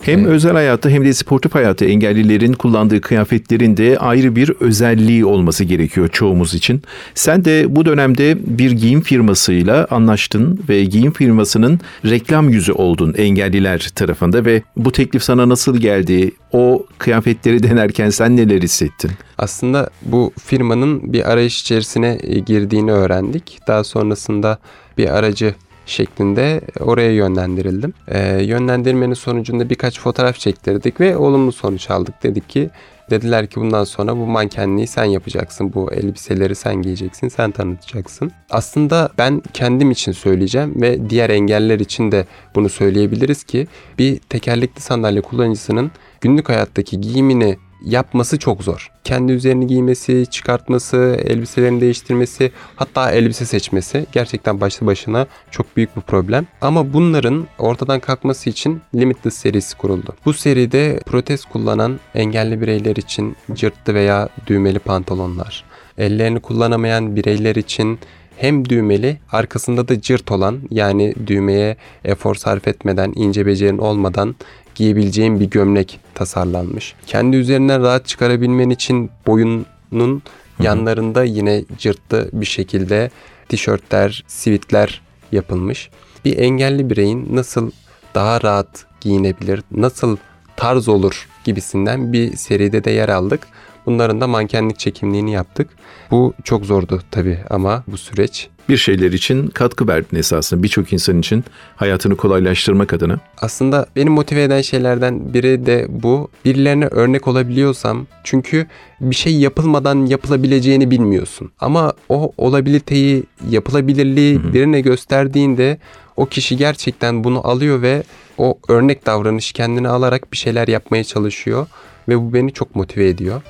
Hem 0.05 0.19
evet. 0.19 0.29
özel 0.29 0.53
hayatı 0.53 0.89
hem 0.89 1.05
de 1.05 1.13
sportif 1.13 1.55
hayatı 1.55 1.85
engellilerin 1.85 2.53
kullandığı 2.53 3.01
kıyafetlerin 3.01 3.77
de 3.77 3.97
ayrı 3.99 4.35
bir 4.35 4.49
özelliği 4.49 5.25
olması 5.25 5.63
gerekiyor 5.63 6.07
çoğumuz 6.07 6.53
için. 6.53 6.81
Sen 7.15 7.45
de 7.45 7.75
bu 7.75 7.85
dönemde 7.85 8.37
bir 8.57 8.71
giyim 8.71 9.01
firmasıyla 9.01 9.87
anlaştın 9.89 10.59
ve 10.69 10.83
giyim 10.83 11.11
firmasının 11.11 11.79
reklam 12.05 12.49
yüzü 12.49 12.71
oldun 12.71 13.13
engelliler 13.17 13.89
tarafında 13.95 14.45
ve 14.45 14.61
bu 14.77 14.91
teklif 14.91 15.23
sana 15.23 15.49
nasıl 15.49 15.77
geldi? 15.77 16.31
O 16.51 16.85
kıyafetleri 16.97 17.63
denerken 17.69 18.09
sen 18.09 18.37
neler 18.37 18.61
hissettin? 18.61 19.11
Aslında 19.37 19.89
bu 20.01 20.33
firmanın 20.45 21.13
bir 21.13 21.31
arayış 21.31 21.61
içerisine 21.61 22.17
girdiğini 22.45 22.91
öğrendik. 22.91 23.59
Daha 23.67 23.83
sonrasında 23.83 24.59
bir 24.97 25.17
aracı 25.17 25.55
şeklinde 25.85 26.61
oraya 26.79 27.11
yönlendirildim. 27.11 27.93
E, 28.07 28.43
yönlendirmenin 28.43 29.13
sonucunda 29.13 29.69
birkaç 29.69 29.99
fotoğraf 29.99 30.35
çektirdik 30.37 30.99
ve 30.99 31.17
olumlu 31.17 31.51
sonuç 31.51 31.89
aldık. 31.89 32.23
Dedik 32.23 32.49
ki 32.49 32.69
dediler 33.09 33.47
ki 33.47 33.55
bundan 33.55 33.83
sonra 33.83 34.17
bu 34.17 34.25
mankenliği 34.25 34.87
sen 34.87 35.05
yapacaksın. 35.05 35.73
Bu 35.73 35.93
elbiseleri 35.93 36.55
sen 36.55 36.81
giyeceksin, 36.81 37.27
sen 37.27 37.51
tanıtacaksın. 37.51 38.31
Aslında 38.49 39.09
ben 39.17 39.41
kendim 39.53 39.91
için 39.91 40.11
söyleyeceğim 40.11 40.81
ve 40.81 41.09
diğer 41.09 41.29
engeller 41.29 41.79
için 41.79 42.11
de 42.11 42.25
bunu 42.55 42.69
söyleyebiliriz 42.69 43.43
ki 43.43 43.67
bir 43.99 44.19
tekerlekli 44.19 44.81
sandalye 44.81 45.21
kullanıcısının 45.21 45.91
günlük 46.21 46.49
hayattaki 46.49 47.01
giyimini 47.01 47.57
yapması 47.85 48.39
çok 48.39 48.63
zor. 48.63 48.91
Kendi 49.03 49.31
üzerini 49.31 49.67
giymesi, 49.67 50.25
çıkartması, 50.31 51.17
elbiselerini 51.25 51.81
değiştirmesi, 51.81 52.51
hatta 52.75 53.11
elbise 53.11 53.45
seçmesi 53.45 54.05
gerçekten 54.11 54.61
başlı 54.61 54.85
başına 54.85 55.27
çok 55.51 55.77
büyük 55.77 55.95
bir 55.95 56.01
problem. 56.01 56.47
Ama 56.61 56.93
bunların 56.93 57.47
ortadan 57.59 57.99
kalkması 57.99 58.49
için 58.49 58.81
Limitless 58.95 59.35
serisi 59.35 59.77
kuruldu. 59.77 60.15
Bu 60.25 60.33
seride 60.33 60.99
protez 61.05 61.45
kullanan 61.45 61.99
engelli 62.15 62.61
bireyler 62.61 62.95
için 62.95 63.35
cırtlı 63.53 63.93
veya 63.93 64.29
düğmeli 64.47 64.79
pantolonlar, 64.79 65.63
ellerini 65.97 66.39
kullanamayan 66.39 67.15
bireyler 67.15 67.55
için 67.55 67.99
hem 68.37 68.69
düğmeli 68.69 69.17
arkasında 69.31 69.87
da 69.87 70.01
cırt 70.01 70.31
olan 70.31 70.59
yani 70.71 71.13
düğmeye 71.27 71.77
efor 72.05 72.35
sarf 72.35 72.67
etmeden 72.67 73.13
ince 73.15 73.45
becerin 73.45 73.77
olmadan 73.77 74.35
giyebileceğin 74.75 75.39
bir 75.39 75.45
gömlek 75.45 75.99
tasarlanmış. 76.13 76.95
Kendi 77.07 77.37
üzerinden 77.37 77.81
rahat 77.83 78.07
çıkarabilmen 78.07 78.69
için 78.69 79.11
boyunun 79.27 80.21
yanlarında 80.59 81.23
yine 81.23 81.63
cırtlı 81.77 82.29
bir 82.33 82.45
şekilde 82.45 83.11
tişörtler, 83.49 84.23
sivitler 84.27 85.01
yapılmış. 85.31 85.89
Bir 86.25 86.37
engelli 86.37 86.89
bireyin 86.89 87.35
nasıl 87.35 87.71
daha 88.15 88.41
rahat 88.41 88.85
giyinebilir, 89.01 89.63
nasıl 89.71 90.17
tarz 90.57 90.87
olur 90.87 91.27
gibisinden 91.43 92.13
bir 92.13 92.35
seride 92.35 92.83
de 92.83 92.91
yer 92.91 93.09
aldık. 93.09 93.47
Bunların 93.85 94.21
da 94.21 94.27
mankenlik 94.27 94.79
çekimliğini 94.79 95.31
yaptık. 95.31 95.69
Bu 96.11 96.33
çok 96.43 96.65
zordu 96.65 97.01
tabii 97.11 97.39
ama 97.49 97.83
bu 97.87 97.97
süreç. 97.97 98.49
Bir 98.69 98.77
şeyler 98.77 99.11
için 99.11 99.47
katkı 99.47 99.87
verdin 99.87 100.17
esasında 100.17 100.63
birçok 100.63 100.93
insan 100.93 101.19
için 101.19 101.43
hayatını 101.75 102.15
kolaylaştırmak 102.15 102.93
adına. 102.93 103.19
Aslında 103.37 103.85
beni 103.95 104.09
motive 104.09 104.43
eden 104.43 104.61
şeylerden 104.61 105.33
biri 105.33 105.65
de 105.65 105.85
bu. 105.89 106.29
Birilerine 106.45 106.87
örnek 106.87 107.27
olabiliyorsam 107.27 108.07
çünkü 108.23 108.67
bir 109.01 109.15
şey 109.15 109.35
yapılmadan 109.35 110.05
yapılabileceğini 110.05 110.91
bilmiyorsun. 110.91 111.51
Ama 111.59 111.93
o 112.09 112.31
olabiliteyi, 112.37 113.23
yapılabilirliği 113.49 114.39
hı 114.39 114.47
hı. 114.47 114.53
birine 114.53 114.81
gösterdiğinde 114.81 115.77
o 116.17 116.25
kişi 116.25 116.57
gerçekten 116.57 117.23
bunu 117.23 117.47
alıyor 117.47 117.81
ve 117.81 118.03
o 118.37 118.59
örnek 118.67 119.05
davranış 119.05 119.51
kendini 119.51 119.87
alarak 119.87 120.31
bir 120.31 120.37
şeyler 120.37 120.67
yapmaya 120.67 121.03
çalışıyor 121.03 121.67
ve 122.07 122.17
bu 122.19 122.33
beni 122.33 122.53
çok 122.53 122.75
motive 122.75 123.07
ediyor. 123.07 123.41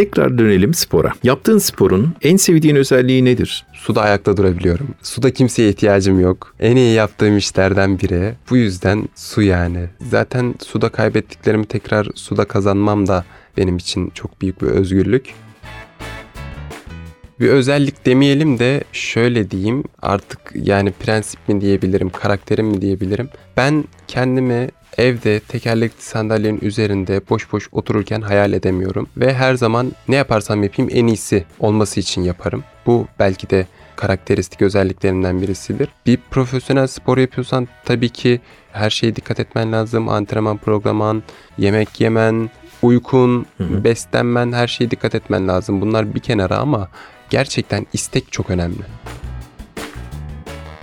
Tekrar 0.00 0.38
dönelim 0.38 0.74
spora. 0.74 1.12
Yaptığın 1.22 1.58
sporun 1.58 2.14
en 2.22 2.36
sevdiğin 2.36 2.76
özelliği 2.76 3.24
nedir? 3.24 3.66
Suda 3.72 4.02
ayakta 4.02 4.36
durabiliyorum. 4.36 4.88
Suda 5.02 5.32
kimseye 5.32 5.68
ihtiyacım 5.68 6.20
yok. 6.20 6.54
En 6.60 6.76
iyi 6.76 6.94
yaptığım 6.94 7.36
işlerden 7.36 8.00
biri. 8.00 8.34
Bu 8.50 8.56
yüzden 8.56 9.08
su 9.14 9.42
yani. 9.42 9.86
Zaten 10.10 10.54
suda 10.64 10.88
kaybettiklerimi 10.88 11.66
tekrar 11.66 12.08
suda 12.14 12.44
kazanmam 12.44 13.06
da 13.06 13.24
benim 13.56 13.76
için 13.76 14.10
çok 14.14 14.40
büyük 14.40 14.62
bir 14.62 14.66
özgürlük. 14.66 15.34
Bir 17.40 17.48
özellik 17.48 18.06
demeyelim 18.06 18.58
de 18.58 18.84
şöyle 18.92 19.50
diyeyim 19.50 19.84
artık 20.02 20.52
yani 20.54 20.92
prensip 20.92 21.48
mi 21.48 21.60
diyebilirim, 21.60 22.10
karakterim 22.10 22.66
mi 22.66 22.82
diyebilirim. 22.82 23.28
Ben 23.56 23.84
kendimi 24.08 24.68
evde 24.98 25.40
tekerlekli 25.40 26.02
sandalyenin 26.02 26.60
üzerinde 26.62 27.20
boş 27.30 27.52
boş 27.52 27.68
otururken 27.72 28.20
hayal 28.20 28.52
edemiyorum. 28.52 29.08
Ve 29.16 29.34
her 29.34 29.54
zaman 29.54 29.92
ne 30.08 30.16
yaparsam 30.16 30.62
yapayım 30.62 30.90
en 30.94 31.06
iyisi 31.06 31.44
olması 31.58 32.00
için 32.00 32.22
yaparım. 32.22 32.64
Bu 32.86 33.06
belki 33.18 33.50
de 33.50 33.66
karakteristik 33.96 34.62
özelliklerinden 34.62 35.42
birisidir. 35.42 35.88
Bir 36.06 36.18
profesyonel 36.30 36.86
spor 36.86 37.18
yapıyorsan 37.18 37.68
tabii 37.84 38.08
ki 38.08 38.40
her 38.72 38.90
şeye 38.90 39.16
dikkat 39.16 39.40
etmen 39.40 39.72
lazım. 39.72 40.08
Antrenman 40.08 40.56
programın, 40.56 41.22
yemek 41.58 42.00
yemen, 42.00 42.50
uykun, 42.82 43.46
hı 43.58 43.64
hı. 43.64 43.84
beslenmen 43.84 44.52
her 44.52 44.66
şeye 44.66 44.90
dikkat 44.90 45.14
etmen 45.14 45.48
lazım. 45.48 45.80
Bunlar 45.80 46.14
bir 46.14 46.20
kenara 46.20 46.58
ama 46.58 46.88
gerçekten 47.30 47.86
istek 47.92 48.32
çok 48.32 48.50
önemli. 48.50 48.82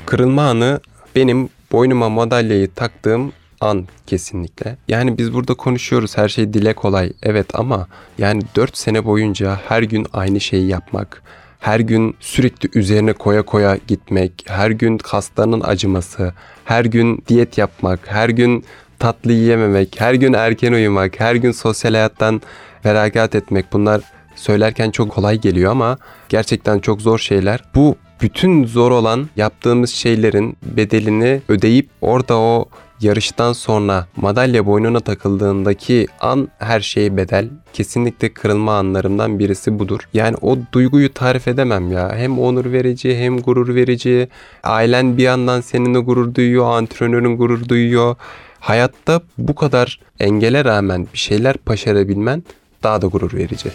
Kırılma 0.06 0.50
anı 0.50 0.80
benim 1.16 1.50
boynuma 1.72 2.10
madalyayı 2.10 2.72
taktığım 2.74 3.34
an 3.62 3.88
kesinlikle. 4.08 4.78
Yani 4.88 5.18
biz 5.18 5.34
burada 5.34 5.54
konuşuyoruz 5.54 6.18
her 6.18 6.30
şey 6.30 6.54
dile 6.54 6.74
kolay 6.74 7.14
evet 7.24 7.48
ama 7.54 7.88
yani 8.18 8.42
4 8.56 8.78
sene 8.78 9.06
boyunca 9.06 9.60
her 9.68 9.84
gün 9.84 10.08
aynı 10.14 10.40
şeyi 10.40 10.68
yapmak, 10.68 11.24
her 11.60 11.80
gün 11.80 12.16
sürekli 12.20 12.80
üzerine 12.80 13.14
koya 13.14 13.42
koya 13.42 13.78
gitmek, 13.88 14.32
her 14.48 14.72
gün 14.72 14.98
kaslarının 14.98 15.62
acıması, 15.62 16.34
her 16.66 16.86
gün 16.86 17.24
diyet 17.28 17.58
yapmak, 17.58 18.00
her 18.06 18.30
gün 18.30 18.66
tatlı 19.00 19.34
yiyememek, 19.34 19.96
her 20.02 20.14
gün 20.14 20.34
erken 20.34 20.74
uyumak, 20.74 21.20
her 21.20 21.36
gün 21.36 21.52
sosyal 21.52 21.92
hayattan 21.92 22.42
feragat 22.84 23.36
etmek 23.36 23.74
bunlar 23.74 24.02
söylerken 24.36 24.92
çok 24.92 25.12
kolay 25.12 25.42
geliyor 25.42 25.72
ama 25.72 25.98
gerçekten 26.30 26.80
çok 26.80 27.02
zor 27.02 27.20
şeyler. 27.20 27.64
Bu 27.76 27.96
bütün 28.22 28.66
zor 28.66 28.92
olan 28.92 29.30
yaptığımız 29.36 29.90
şeylerin 29.90 30.58
bedelini 30.64 31.42
ödeyip 31.48 31.90
orada 32.02 32.38
o 32.38 32.66
yarıştan 33.02 33.54
sonra 33.54 34.08
madalya 34.16 34.66
boynuna 34.66 35.00
takıldığındaki 35.00 36.08
an 36.20 36.48
her 36.60 36.80
şeye 36.80 37.18
bedel. 37.18 37.50
Kesinlikle 37.74 38.34
kırılma 38.34 38.78
anlarımdan 38.78 39.40
birisi 39.40 39.80
budur. 39.80 40.00
Yani 40.14 40.36
o 40.42 40.58
duyguyu 40.72 41.14
tarif 41.14 41.48
edemem 41.48 41.92
ya. 41.92 42.16
Hem 42.16 42.40
onur 42.40 42.72
verici 42.72 43.18
hem 43.18 43.40
gurur 43.40 43.76
verici. 43.76 44.28
Ailen 44.64 45.18
bir 45.18 45.24
yandan 45.24 45.62
seninle 45.62 46.00
gurur 46.00 46.36
duyuyor, 46.36 46.66
antrenörün 46.66 47.38
gurur 47.38 47.70
duyuyor. 47.70 48.16
Hayatta 48.60 49.22
bu 49.38 49.56
kadar 49.56 50.00
engele 50.20 50.66
rağmen 50.66 51.08
bir 51.14 51.18
şeyler 51.18 51.56
başarabilmen 51.68 52.44
daha 52.84 53.02
da 53.02 53.08
gurur 53.08 53.34
verici. 53.34 53.70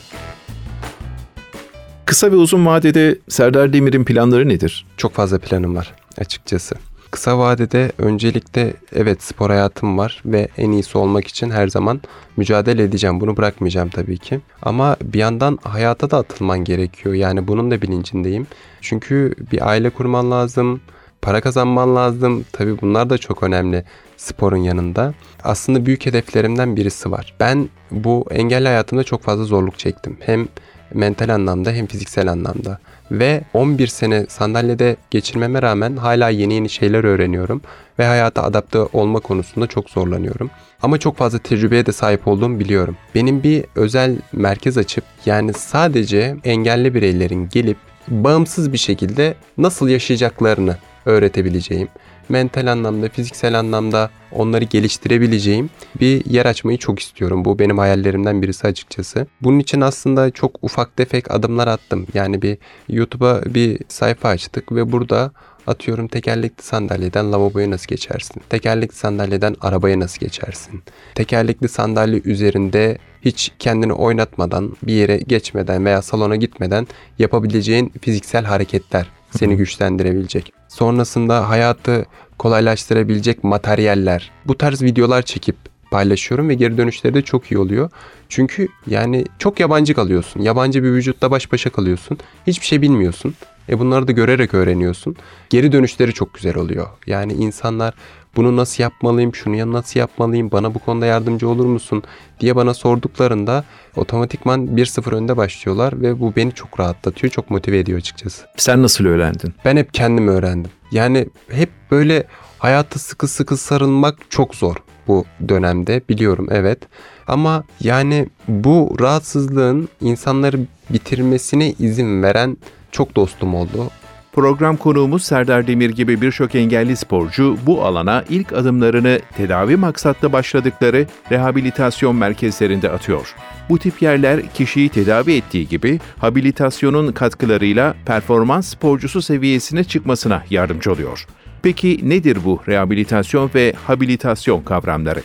Kısa 2.05 2.33
ve 2.33 2.37
uzun 2.37 2.67
vadede 2.67 3.19
Serdar 3.29 3.73
Demir'in 3.73 4.05
planları 4.05 4.49
nedir? 4.49 4.87
Çok 4.97 5.13
fazla 5.13 5.39
planım 5.39 5.77
var 5.77 5.95
açıkçası. 6.19 6.75
Kısa 7.13 7.39
vadede 7.39 7.93
öncelikle 7.99 8.75
evet 8.93 9.23
spor 9.23 9.51
hayatım 9.51 9.99
var 9.99 10.23
ve 10.27 10.49
en 10.57 10.71
iyisi 10.71 10.99
olmak 10.99 11.27
için 11.27 11.51
her 11.51 11.69
zaman 11.69 12.01
mücadele 12.37 12.83
edeceğim. 12.83 13.21
Bunu 13.21 13.37
bırakmayacağım 13.37 13.89
tabii 13.89 14.19
ki. 14.19 14.41
Ama 14.63 14.97
bir 15.03 15.19
yandan 15.19 15.59
hayata 15.63 16.11
da 16.11 16.19
atılman 16.19 16.65
gerekiyor. 16.65 17.15
Yani 17.15 17.49
bunun 17.49 17.71
da 17.71 17.83
bilincindeyim. 17.83 18.47
Çünkü 18.81 19.35
bir 19.53 19.69
aile 19.69 19.91
kurman 19.91 20.31
lazım. 20.31 20.81
Para 21.23 21.41
kazanman 21.41 21.97
lazım. 21.97 22.45
Tabii 22.53 22.81
bunlar 22.81 23.11
da 23.11 23.19
çok 23.19 23.43
önemli 23.43 23.85
sporun 24.17 24.57
yanında. 24.57 25.15
Aslında 25.45 25.87
büyük 25.87 26.07
hedeflerimden 26.07 26.77
birisi 26.77 27.11
var. 27.11 27.35
Ben 27.41 27.69
bu 27.91 28.27
engelli 28.31 28.67
hayatımda 28.67 29.05
çok 29.05 29.23
fazla 29.23 29.45
zorluk 29.45 29.79
çektim. 29.79 30.17
Hem 30.21 30.49
mental 30.95 31.29
anlamda 31.29 31.73
hem 31.73 31.87
fiziksel 31.87 32.31
anlamda. 32.31 32.79
Ve 33.11 33.43
11 33.55 33.87
sene 33.87 34.27
sandalyede 34.29 34.97
geçirmeme 35.11 35.63
rağmen 35.63 35.97
hala 35.97 36.29
yeni 36.29 36.55
yeni 36.55 36.69
şeyler 36.69 37.05
öğreniyorum 37.05 37.61
ve 37.99 38.07
hayata 38.07 38.43
adapte 38.43 38.79
olma 38.79 39.21
konusunda 39.21 39.67
çok 39.67 39.91
zorlanıyorum. 39.91 40.51
Ama 40.83 40.99
çok 40.99 41.17
fazla 41.17 41.39
tecrübeye 41.39 41.87
de 41.87 41.93
sahip 41.93 42.29
olduğumu 42.29 42.61
biliyorum. 42.61 42.97
Benim 43.15 43.43
bir 43.43 43.65
özel 43.75 44.17
merkez 44.33 44.79
açıp 44.79 45.05
yani 45.27 45.53
sadece 45.53 46.37
engelli 46.45 46.95
bireylerin 46.95 47.49
gelip 47.49 47.77
bağımsız 48.09 48.73
bir 48.73 48.79
şekilde 48.79 49.35
nasıl 49.59 49.89
yaşayacaklarını 49.89 50.77
öğretebileceğim 51.07 51.89
mental 52.33 52.67
anlamda, 52.67 53.09
fiziksel 53.09 53.59
anlamda 53.59 54.11
onları 54.33 54.65
geliştirebileceğim 54.65 55.71
bir 56.01 56.25
yer 56.25 56.47
açmayı 56.47 56.79
çok 56.79 56.99
istiyorum. 56.99 57.45
Bu 57.45 57.59
benim 57.59 57.79
hayallerimden 57.79 58.43
birisi 58.43 58.67
açıkçası. 58.67 59.27
Bunun 59.41 59.59
için 59.59 59.81
aslında 59.81 60.31
çok 60.31 60.59
ufak 60.63 60.97
tefek 60.97 61.31
adımlar 61.31 61.69
attım. 61.69 62.07
Yani 62.15 62.43
bir 62.43 62.59
YouTube'a 62.89 63.43
bir 63.55 63.79
sayfa 63.89 64.29
açtık 64.29 64.73
ve 64.73 64.93
burada 64.93 65.33
atıyorum 65.67 66.09
tekerlekli 66.09 66.63
sandalyeden 66.63 67.33
lavaboya 67.33 67.71
nasıl 67.71 67.89
geçersin? 67.89 68.43
Tekerlekli 68.49 68.95
sandalyeden 68.95 69.57
arabaya 69.61 70.01
nasıl 70.01 70.21
geçersin? 70.21 70.83
Tekerlekli 71.15 71.69
sandalye 71.69 72.21
üzerinde 72.25 72.99
hiç 73.23 73.53
kendini 73.59 73.93
oynatmadan, 73.93 74.77
bir 74.83 74.93
yere 74.93 75.17
geçmeden 75.17 75.85
veya 75.85 76.03
salona 76.03 76.37
gitmeden 76.37 76.87
yapabileceğin 77.19 77.93
fiziksel 78.01 78.45
hareketler 78.45 79.07
seni 79.39 79.57
güçlendirebilecek. 79.57 80.53
Sonrasında 80.69 81.49
hayatı 81.49 82.07
kolaylaştırabilecek 82.39 83.45
materyaller. 83.45 84.31
Bu 84.45 84.59
tarz 84.59 84.83
videolar 84.83 85.23
çekip 85.23 85.57
paylaşıyorum 85.91 86.49
ve 86.49 86.55
geri 86.55 86.79
dönüşleri 86.79 87.15
de 87.15 87.23
çok 87.23 87.53
iyi 87.53 87.59
oluyor. 87.59 87.91
Çünkü 88.29 88.69
yani 88.87 89.25
çok 89.39 89.61
yabancı 89.61 89.95
kalıyorsun. 89.95 90.41
Yabancı 90.41 90.83
bir 90.83 90.89
vücutta 90.89 91.31
baş 91.31 91.53
başa 91.53 91.71
kalıyorsun. 91.71 92.19
Hiçbir 92.47 92.67
şey 92.67 92.83
bilmiyorsun. 92.83 93.35
E 93.73 93.79
bunları 93.79 94.09
da 94.09 94.13
görerek 94.13 94.55
öğreniyorsun. 94.55 95.17
Geri 95.51 95.73
dönüşleri 95.73 96.13
çok 96.13 96.35
güzel 96.35 96.57
oluyor. 96.57 96.87
Yani 97.07 97.33
insanlar 97.33 97.95
bunu 98.37 98.57
nasıl 98.57 98.83
yapmalıyım, 98.83 99.35
şunu 99.35 99.73
nasıl 99.73 100.01
yapmalıyım, 100.01 100.51
bana 100.51 100.75
bu 100.75 100.79
konuda 100.79 101.07
yardımcı 101.07 101.49
olur 101.49 101.67
musun 101.67 102.03
diye 102.41 102.57
bana 102.57 102.75
sorduklarında 102.75 103.65
otomatikman 103.97 104.67
1-0 104.67 105.15
önde 105.15 105.37
başlıyorlar 105.37 106.03
ve 106.03 106.21
bu 106.21 106.37
beni 106.37 106.53
çok 106.53 106.81
rahatlatıyor, 106.81 107.33
çok 107.33 107.51
motive 107.51 107.79
ediyor 107.79 107.99
açıkçası. 107.99 108.47
Sen 108.57 108.83
nasıl 108.83 109.05
öğrendin? 109.05 109.55
Ben 109.65 109.77
hep 109.77 109.95
kendim 109.95 110.29
öğrendim. 110.29 110.71
Yani 110.91 111.29
hep 111.51 111.71
böyle 111.91 112.25
hayata 112.59 112.99
sıkı 112.99 113.29
sıkı 113.29 113.57
sarılmak 113.57 114.31
çok 114.31 114.55
zor 114.55 114.77
bu 115.09 115.25
dönemde 115.49 116.03
biliyorum 116.09 116.47
evet. 116.51 116.79
Ama 117.27 117.65
yani 117.81 118.29
bu 118.49 118.97
rahatsızlığın 119.01 119.89
insanları 120.01 120.59
bitirmesine 120.91 121.73
izin 121.79 122.23
veren 122.23 122.57
çok 122.93 123.17
dostum 123.17 123.55
oldu. 123.55 123.91
Program 124.33 124.77
konuğumuz 124.77 125.25
Serdar 125.25 125.67
Demir 125.67 125.91
gibi 125.91 126.21
birçok 126.21 126.55
engelli 126.55 126.97
sporcu 126.97 127.57
bu 127.67 127.85
alana 127.85 128.25
ilk 128.29 128.53
adımlarını 128.53 129.21
tedavi 129.37 129.77
maksatlı 129.77 130.33
başladıkları 130.33 131.07
rehabilitasyon 131.31 132.17
merkezlerinde 132.17 132.91
atıyor. 132.91 133.35
Bu 133.69 133.79
tip 133.79 134.03
yerler 134.03 134.49
kişiyi 134.55 134.89
tedavi 134.89 135.33
ettiği 135.33 135.69
gibi 135.69 136.01
habilitasyonun 136.19 137.13
katkılarıyla 137.13 137.95
performans 138.07 138.69
sporcusu 138.69 139.23
seviyesine 139.23 139.85
çıkmasına 139.85 140.43
yardımcı 140.51 140.93
oluyor. 140.93 141.27
Peki 141.63 142.01
nedir 142.03 142.39
bu 142.45 142.61
rehabilitasyon 142.69 143.51
ve 143.55 143.75
habilitasyon 143.87 144.63
kavramları? 144.63 145.23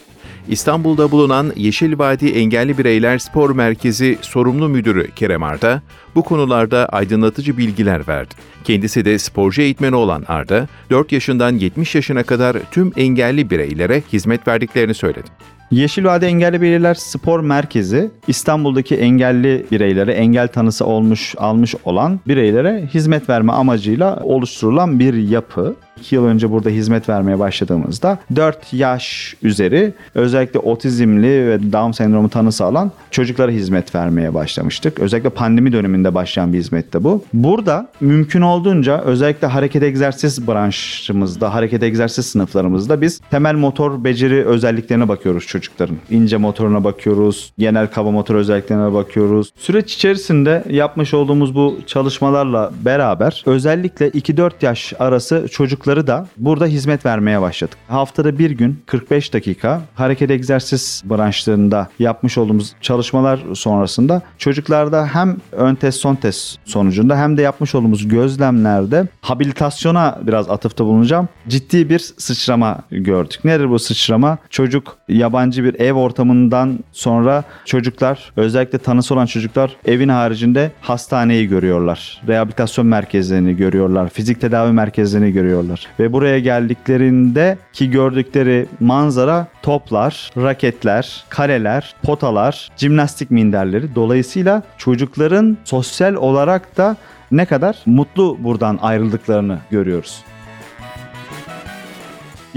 İstanbul'da 0.50 1.12
bulunan 1.12 1.52
Yeşil 1.56 2.00
Vadi 2.00 2.28
Engelli 2.28 2.78
Bireyler 2.78 3.18
Spor 3.18 3.50
Merkezi 3.50 4.18
sorumlu 4.22 4.70
müdürü 4.70 5.12
Kerem 5.12 5.44
Arda 5.44 5.82
bu 6.16 6.24
konularda 6.24 6.86
aydınlatıcı 6.86 7.58
bilgiler 7.58 8.08
verdi. 8.08 8.34
Kendisi 8.64 9.06
de 9.06 9.20
sporcu 9.20 9.62
eğitmeni 9.62 9.96
olan 9.96 10.24
Arda, 10.28 10.68
4 10.90 11.12
yaşından 11.12 11.56
70 11.56 11.96
yaşına 11.96 12.24
kadar 12.24 12.58
tüm 12.72 12.92
engelli 12.98 13.50
bireylere 13.50 14.04
hizmet 14.14 14.48
verdiklerini 14.48 14.94
söyledi. 14.94 15.28
Yeşil 15.72 16.06
Vade 16.06 16.28
Engelli 16.28 16.62
Bireyler 16.62 16.94
Spor 16.94 17.40
Merkezi 17.40 18.12
İstanbul'daki 18.28 18.96
engelli 18.96 19.66
bireylere, 19.72 20.12
engel 20.12 20.48
tanısı 20.48 20.86
olmuş 20.86 21.36
almış 21.38 21.76
olan 21.86 22.20
bireylere 22.28 22.90
hizmet 22.94 23.30
verme 23.30 23.52
amacıyla 23.52 24.20
oluşturulan 24.24 25.00
bir 25.00 25.14
yapı. 25.14 25.76
2 26.02 26.16
yıl 26.16 26.26
önce 26.26 26.52
burada 26.52 26.70
hizmet 26.70 27.10
vermeye 27.10 27.40
başladığımızda 27.40 28.20
4 28.36 28.74
yaş 28.74 29.36
üzeri 29.44 29.94
özellikle 30.16 30.60
otizmli 30.60 31.48
ve 31.48 31.72
Down 31.74 31.92
sendromu 31.92 32.30
tanısı 32.30 32.66
alan 32.66 32.92
çocuklara 33.12 33.52
hizmet 33.52 33.96
vermeye 33.96 34.34
başlamıştık. 34.34 35.00
Özellikle 35.00 35.30
pandemi 35.30 35.72
döneminde 35.72 36.16
başlayan 36.16 36.54
bir 36.54 36.58
hizmette 36.58 37.04
bu. 37.04 37.24
Burada 37.34 37.88
mümkün 38.02 38.42
olduğunca 38.42 39.02
özellikle 39.02 39.48
hareket 39.48 39.84
egzersiz 39.84 40.48
branşımızda, 40.48 41.54
hareket 41.54 41.84
egzersiz 41.84 42.26
sınıflarımızda 42.26 43.02
biz 43.02 43.22
temel 43.32 43.56
motor 43.56 44.04
beceri 44.04 44.46
özelliklerine 44.46 45.08
bakıyoruz 45.08 45.48
çocukların. 45.48 45.98
İnce 46.10 46.38
motoruna 46.38 46.84
bakıyoruz, 46.84 47.54
genel 47.58 47.88
kaba 47.88 48.12
motor 48.12 48.36
özelliklerine 48.36 48.94
bakıyoruz. 48.94 49.52
Süreç 49.56 49.94
içerisinde 49.94 50.64
yapmış 50.70 51.14
olduğumuz 51.14 51.56
bu 51.56 51.80
çalışmalarla 51.88 52.72
beraber 52.86 53.44
özellikle 53.46 54.10
2-4 54.10 54.52
yaş 54.62 54.94
arası 55.00 55.46
çocukları 55.88 56.08
da 56.08 56.28
burada 56.38 56.66
hizmet 56.66 57.06
vermeye 57.06 57.42
başladık. 57.42 57.78
Haftada 57.88 58.40
bir 58.40 58.52
gün 58.52 58.82
45 58.86 59.34
dakika 59.34 59.82
hareket 59.96 60.32
egzersiz 60.32 61.04
branşlarında 61.06 61.88
yapmış 62.00 62.38
olduğumuz 62.38 62.74
çalışmalar 62.82 63.40
sonrasında 63.54 64.22
çocuklarda 64.38 65.08
hem 65.08 65.38
ön 65.52 65.76
test 65.76 66.00
son 66.00 66.16
test 66.16 66.60
sonucunda 66.66 67.18
hem 67.18 67.38
de 67.38 67.42
yapmış 67.42 67.76
olduğumuz 67.76 68.08
gözlemlerde 68.08 69.08
habilitasyona 69.22 70.20
biraz 70.22 70.50
atıfta 70.50 70.86
bulunacağım. 70.86 71.30
Ciddi 71.48 71.90
bir 71.90 72.00
sıçrama 72.00 72.80
gördük. 72.92 73.46
Nedir 73.46 73.70
bu 73.70 73.80
sıçrama? 73.80 74.38
Çocuk 74.50 74.98
yabancı 75.10 75.64
bir 75.64 75.80
ev 75.80 75.94
ortamından 75.94 76.80
sonra 76.92 77.44
çocuklar 77.66 78.32
özellikle 78.36 78.78
tanısı 78.78 79.14
olan 79.14 79.26
çocuklar 79.26 79.76
evin 79.86 80.10
haricinde 80.10 80.72
hastaneyi 80.82 81.48
görüyorlar. 81.48 82.22
Rehabilitasyon 82.28 82.88
merkezlerini 82.88 83.56
görüyorlar. 83.56 84.10
Fizik 84.10 84.42
tedavi 84.42 84.72
merkezlerini 84.72 85.32
görüyorlar. 85.32 85.77
Ve 86.00 86.14
buraya 86.14 86.40
geldiklerinde 86.40 87.58
ki 87.74 87.92
gördükleri 87.92 88.68
manzara 88.80 89.48
toplar, 89.62 90.32
raketler, 90.38 91.24
kareler, 91.30 91.96
potalar, 92.04 92.70
jimnastik 92.78 93.32
minderleri. 93.32 93.96
Dolayısıyla 93.96 94.64
çocukların 94.78 95.58
sosyal 95.64 96.14
olarak 96.14 96.78
da 96.78 96.96
ne 97.32 97.46
kadar 97.46 97.78
mutlu 97.86 98.38
buradan 98.40 98.80
ayrıldıklarını 98.82 99.60
görüyoruz. 99.72 100.24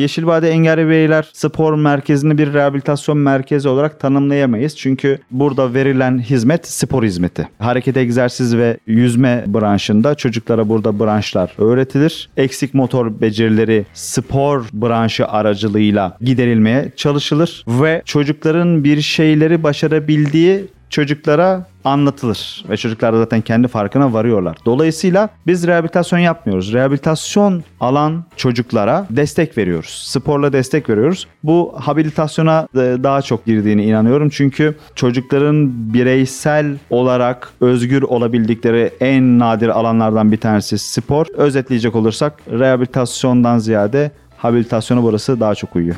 Yeşilvade 0.00 0.50
Engelli 0.50 0.86
Bireyler 0.86 1.30
Spor 1.32 1.74
Merkezi'ni 1.74 2.38
bir 2.38 2.52
rehabilitasyon 2.52 3.18
merkezi 3.18 3.68
olarak 3.68 4.00
tanımlayamayız. 4.00 4.76
Çünkü 4.76 5.18
burada 5.30 5.74
verilen 5.74 6.18
hizmet 6.18 6.68
spor 6.68 7.04
hizmeti. 7.04 7.48
Hareket 7.58 7.96
egzersiz 7.96 8.56
ve 8.56 8.76
yüzme 8.86 9.44
branşında 9.46 10.14
çocuklara 10.14 10.68
burada 10.68 11.00
branşlar 11.00 11.52
öğretilir. 11.58 12.30
Eksik 12.36 12.74
motor 12.74 13.20
becerileri 13.20 13.86
spor 13.94 14.64
branşı 14.72 15.26
aracılığıyla 15.26 16.16
giderilmeye 16.20 16.92
çalışılır 16.96 17.64
ve 17.68 18.02
çocukların 18.04 18.84
bir 18.84 19.00
şeyleri 19.00 19.62
başarabildiği 19.62 20.64
çocuklara 20.90 21.66
anlatılır 21.84 22.64
ve 22.68 22.76
çocuklar 22.76 23.12
da 23.12 23.18
zaten 23.18 23.40
kendi 23.40 23.68
farkına 23.68 24.12
varıyorlar. 24.12 24.56
Dolayısıyla 24.66 25.28
biz 25.46 25.66
rehabilitasyon 25.66 26.18
yapmıyoruz. 26.18 26.72
Rehabilitasyon 26.72 27.64
alan 27.80 28.24
çocuklara 28.36 29.06
destek 29.10 29.58
veriyoruz. 29.58 30.02
Sporla 30.06 30.52
destek 30.52 30.90
veriyoruz. 30.90 31.26
Bu 31.44 31.74
habilitasyona 31.76 32.68
daha 32.74 33.22
çok 33.22 33.46
girdiğini 33.46 33.84
inanıyorum. 33.84 34.28
Çünkü 34.28 34.76
çocukların 34.94 35.70
bireysel 35.94 36.76
olarak 36.90 37.52
özgür 37.60 38.02
olabildikleri 38.02 38.90
en 39.00 39.38
nadir 39.38 39.68
alanlardan 39.68 40.32
bir 40.32 40.36
tanesi 40.36 40.78
spor. 40.78 41.26
Özetleyecek 41.34 41.96
olursak 41.96 42.32
rehabilitasyondan 42.50 43.58
ziyade 43.58 44.10
habilitasyonu 44.36 45.02
burası 45.02 45.40
daha 45.40 45.54
çok 45.54 45.76
uyuyor. 45.76 45.96